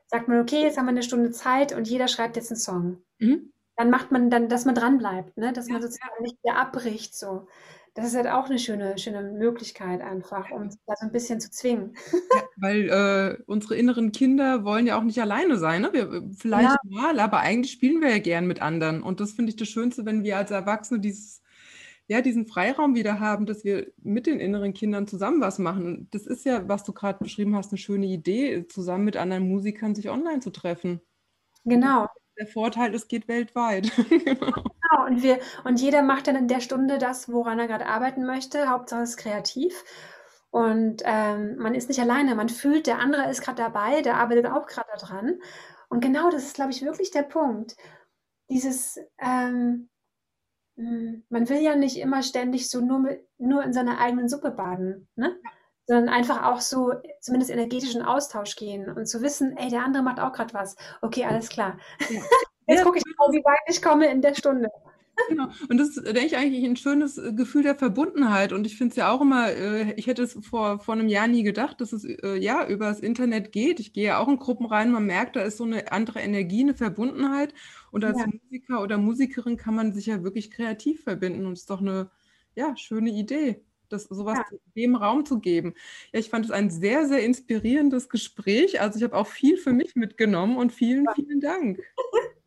sagt 0.08 0.28
man, 0.28 0.42
okay, 0.42 0.64
jetzt 0.64 0.80
haben 0.80 0.86
wir 0.86 0.90
eine 0.92 1.04
Stunde 1.04 1.30
Zeit 1.30 1.72
und 1.72 1.88
jeder 1.88 2.08
schreibt 2.08 2.38
jetzt 2.38 2.50
einen 2.50 2.60
Song. 2.60 3.04
Mhm 3.20 3.52
dann 3.82 3.90
macht 3.90 4.12
man 4.12 4.30
dann, 4.30 4.48
dass 4.48 4.66
man 4.66 4.76
dran 4.76 5.00
bleibt, 5.00 5.38
ne? 5.38 5.54
dass 5.54 5.68
man 5.68 5.82
sozusagen 5.82 6.22
nicht 6.22 6.38
wieder 6.44 6.58
abbricht. 6.58 7.16
So. 7.16 7.48
Das 7.94 8.08
ist 8.08 8.16
halt 8.16 8.28
auch 8.28 8.46
eine 8.46 8.58
schöne, 8.58 8.98
schöne 8.98 9.22
Möglichkeit 9.22 10.02
einfach, 10.02 10.50
um 10.52 10.70
da 10.86 10.96
so 10.96 11.06
ein 11.06 11.12
bisschen 11.12 11.42
zu 11.42 11.52
zwingen. 11.52 11.96
Ja, 12.14 12.44
weil 12.56 12.90
äh, 12.90 13.44
unsere 13.48 13.76
inneren 13.76 14.14
Kinder 14.14 14.64
wollen 14.64 14.88
ja 14.88 14.98
auch 14.98 15.04
nicht 15.04 15.20
alleine 15.20 15.58
sein. 15.58 15.82
Ne? 15.82 15.90
Wir, 15.92 16.24
vielleicht 16.38 16.70
ja. 16.70 16.78
mal, 16.84 17.20
aber 17.20 17.40
eigentlich 17.40 17.74
spielen 17.74 18.02
wir 18.02 18.10
ja 18.10 18.20
gern 18.20 18.48
mit 18.48 18.62
anderen. 18.62 19.04
Und 19.04 19.20
das 19.20 19.34
finde 19.34 19.50
ich 19.50 19.58
das 19.58 19.68
Schönste, 19.68 20.06
wenn 20.06 20.24
wir 20.24 20.38
als 20.38 20.52
Erwachsene 20.52 21.02
dieses, 21.02 21.42
ja, 22.08 22.22
diesen 22.22 22.48
Freiraum 22.48 22.96
wieder 22.96 23.20
haben, 23.20 23.46
dass 23.46 23.66
wir 23.66 23.92
mit 24.02 24.26
den 24.26 24.40
inneren 24.40 24.74
Kindern 24.74 25.06
zusammen 25.06 25.42
was 25.42 25.60
machen. 25.60 25.86
Und 25.86 26.16
das 26.16 26.26
ist 26.26 26.46
ja, 26.46 26.70
was 26.70 26.86
du 26.86 26.94
gerade 26.94 27.20
beschrieben 27.22 27.58
hast, 27.58 27.72
eine 27.72 27.78
schöne 27.78 28.06
Idee, 28.06 28.68
zusammen 28.70 29.04
mit 29.04 29.18
anderen 29.18 29.50
Musikern 29.50 29.96
sich 29.96 30.10
online 30.10 30.40
zu 30.40 30.52
treffen. 30.52 31.02
Genau 31.66 32.08
der 32.42 32.48
Vorteil, 32.48 32.94
es 32.94 33.08
geht 33.08 33.28
weltweit. 33.28 33.92
genau. 34.10 35.06
und, 35.06 35.22
wir, 35.22 35.40
und 35.64 35.80
jeder 35.80 36.02
macht 36.02 36.28
dann 36.28 36.36
in 36.36 36.48
der 36.48 36.60
Stunde 36.60 36.98
das, 36.98 37.32
woran 37.32 37.60
er 37.60 37.68
gerade 37.68 37.86
arbeiten 37.86 38.26
möchte. 38.26 38.70
Hauptsache 38.70 39.04
es 39.04 39.12
ist 39.12 39.18
kreativ. 39.18 39.84
Und 40.50 41.02
ähm, 41.06 41.56
man 41.58 41.76
ist 41.76 41.88
nicht 41.88 42.02
alleine, 42.02 42.36
man 42.36 42.50
fühlt, 42.50 42.88
der 42.88 43.00
andere 43.00 43.30
ist 43.30 43.42
gerade 43.42 43.62
dabei, 43.62 44.02
der 44.02 44.18
arbeitet 44.18 44.48
auch 44.48 44.66
gerade 44.68 44.90
daran. 45.00 45.40
Und 45.88 46.02
genau 46.02 46.30
das 46.30 46.44
ist, 46.44 46.56
glaube 46.56 46.72
ich, 46.72 46.82
wirklich 46.82 47.12
der 47.12 47.24
Punkt. 47.24 47.78
Dieses, 48.50 49.00
ähm, 49.20 49.90
hm, 50.76 51.24
man 51.30 51.48
will 51.48 51.62
ja 51.62 51.76
nicht 51.76 51.98
immer 51.98 52.22
ständig 52.24 52.70
so 52.70 52.82
nur, 52.82 53.00
mit, 53.00 53.26
nur 53.38 53.64
in 53.64 53.72
seiner 53.72 54.00
eigenen 54.00 54.28
Suppe 54.28 54.52
baden. 54.52 55.08
Ne? 55.16 55.40
Sondern 55.88 56.10
einfach 56.10 56.44
auch 56.44 56.62
so 56.62 56.94
zumindest 57.20 57.52
energetischen 57.52 58.02
Austausch 58.02 58.56
gehen 58.56 58.90
und 58.90 59.08
zu 59.08 59.22
wissen, 59.22 59.58
ey, 59.58 59.70
der 59.70 59.84
andere 59.84 60.04
macht 60.04 60.20
auch 60.20 60.32
gerade 60.32 60.54
was. 60.54 60.76
Okay, 61.02 61.26
alles 61.26 61.50
klar. 61.50 61.78
Ja. 62.10 62.22
Jetzt 62.68 62.86
gucke 62.86 63.00
ich 63.00 63.04
mal, 63.18 63.32
wie 63.32 63.44
weit 63.44 63.60
ich 63.68 63.82
komme 63.82 64.10
in 64.10 64.22
der 64.22 64.34
Stunde. 64.36 64.70
Genau. 65.28 65.50
Und 65.70 65.78
das 65.78 65.90
ist, 65.90 66.06
denke 66.06 66.26
ich, 66.26 66.38
eigentlich 66.38 66.64
ein 66.64 66.78
schönes 66.78 67.18
äh, 67.18 67.34
Gefühl 67.34 67.64
der 67.64 67.76
Verbundenheit. 67.76 68.54
Und 68.54 68.66
ich 68.66 68.78
finde 68.78 68.92
es 68.92 68.96
ja 68.96 69.12
auch 69.12 69.22
immer, 69.22 69.52
äh, 69.52 69.94
ich 69.94 70.08
hätte 70.08 70.24
es 70.24 70.38
vor, 70.42 70.80
vor 70.80 70.94
einem 70.94 71.10
Jahr 71.10 71.28
nie 71.28 71.44
gedacht, 71.44 71.82
dass 71.82 71.92
es 71.94 72.06
äh, 72.06 72.38
ja 72.38 72.66
über 72.68 72.86
das 72.88 73.00
Internet 73.00 73.52
geht. 73.52 73.80
Ich 73.80 73.94
gehe 73.94 74.06
ja 74.06 74.20
auch 74.20 74.28
in 74.28 74.38
Gruppen 74.38 74.66
rein, 74.66 74.92
man 74.92 75.06
merkt, 75.06 75.36
da 75.36 75.42
ist 75.42 75.58
so 75.58 75.64
eine 75.64 75.92
andere 75.92 76.20
Energie, 76.22 76.62
eine 76.62 76.74
Verbundenheit. 76.76 77.54
Und 77.92 78.06
als 78.06 78.20
ja. 78.20 78.28
Musiker 78.28 78.82
oder 78.82 78.98
Musikerin 78.98 79.58
kann 79.58 79.76
man 79.76 79.92
sich 79.94 80.06
ja 80.06 80.24
wirklich 80.24 80.50
kreativ 80.50 81.04
verbinden. 81.04 81.46
Und 81.46 81.54
es 81.54 81.62
ist 81.62 81.70
doch 81.70 81.82
eine 81.82 82.10
ja, 82.56 82.76
schöne 82.78 83.12
Idee 83.12 83.64
das 83.92 84.04
sowas 84.06 84.38
ja. 84.38 84.58
dem 84.76 84.96
Raum 84.96 85.26
zu 85.26 85.40
geben. 85.40 85.74
Ja, 86.14 86.20
ich 86.20 86.30
fand 86.30 86.46
es 86.46 86.52
ein 86.52 86.70
sehr, 86.70 87.08
sehr 87.08 87.24
inspirierendes 87.24 88.10
Gespräch. 88.10 88.82
Also 88.82 88.98
ich 88.98 89.04
habe 89.04 89.16
auch 89.16 89.28
viel 89.28 89.58
für 89.58 89.74
mich 89.74 89.96
mitgenommen 89.96 90.58
und 90.58 90.72
vielen, 90.72 91.06
vielen 91.16 91.40
Dank. 91.40 91.80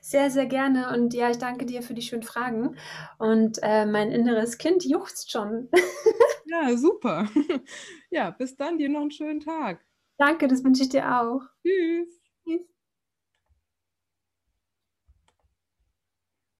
Sehr, 0.00 0.30
sehr 0.30 0.46
gerne. 0.46 0.92
Und 0.94 1.14
ja, 1.14 1.30
ich 1.30 1.38
danke 1.38 1.66
dir 1.66 1.82
für 1.82 1.94
die 1.94 2.02
schönen 2.02 2.22
Fragen. 2.22 2.76
Und 3.18 3.58
äh, 3.62 3.86
mein 3.86 4.12
inneres 4.12 4.58
Kind 4.58 4.84
juchzt 4.84 5.30
schon. 5.30 5.68
ja, 6.46 6.76
super. 6.76 7.28
Ja, 8.10 8.30
bis 8.30 8.56
dann. 8.56 8.78
Dir 8.78 8.88
noch 8.88 9.02
einen 9.02 9.10
schönen 9.10 9.40
Tag. 9.40 9.84
Danke, 10.16 10.48
das 10.48 10.64
wünsche 10.64 10.84
ich 10.84 10.88
dir 10.88 11.20
auch. 11.20 11.42
Tschüss. 11.62 12.08
Tschüss. 12.08 12.27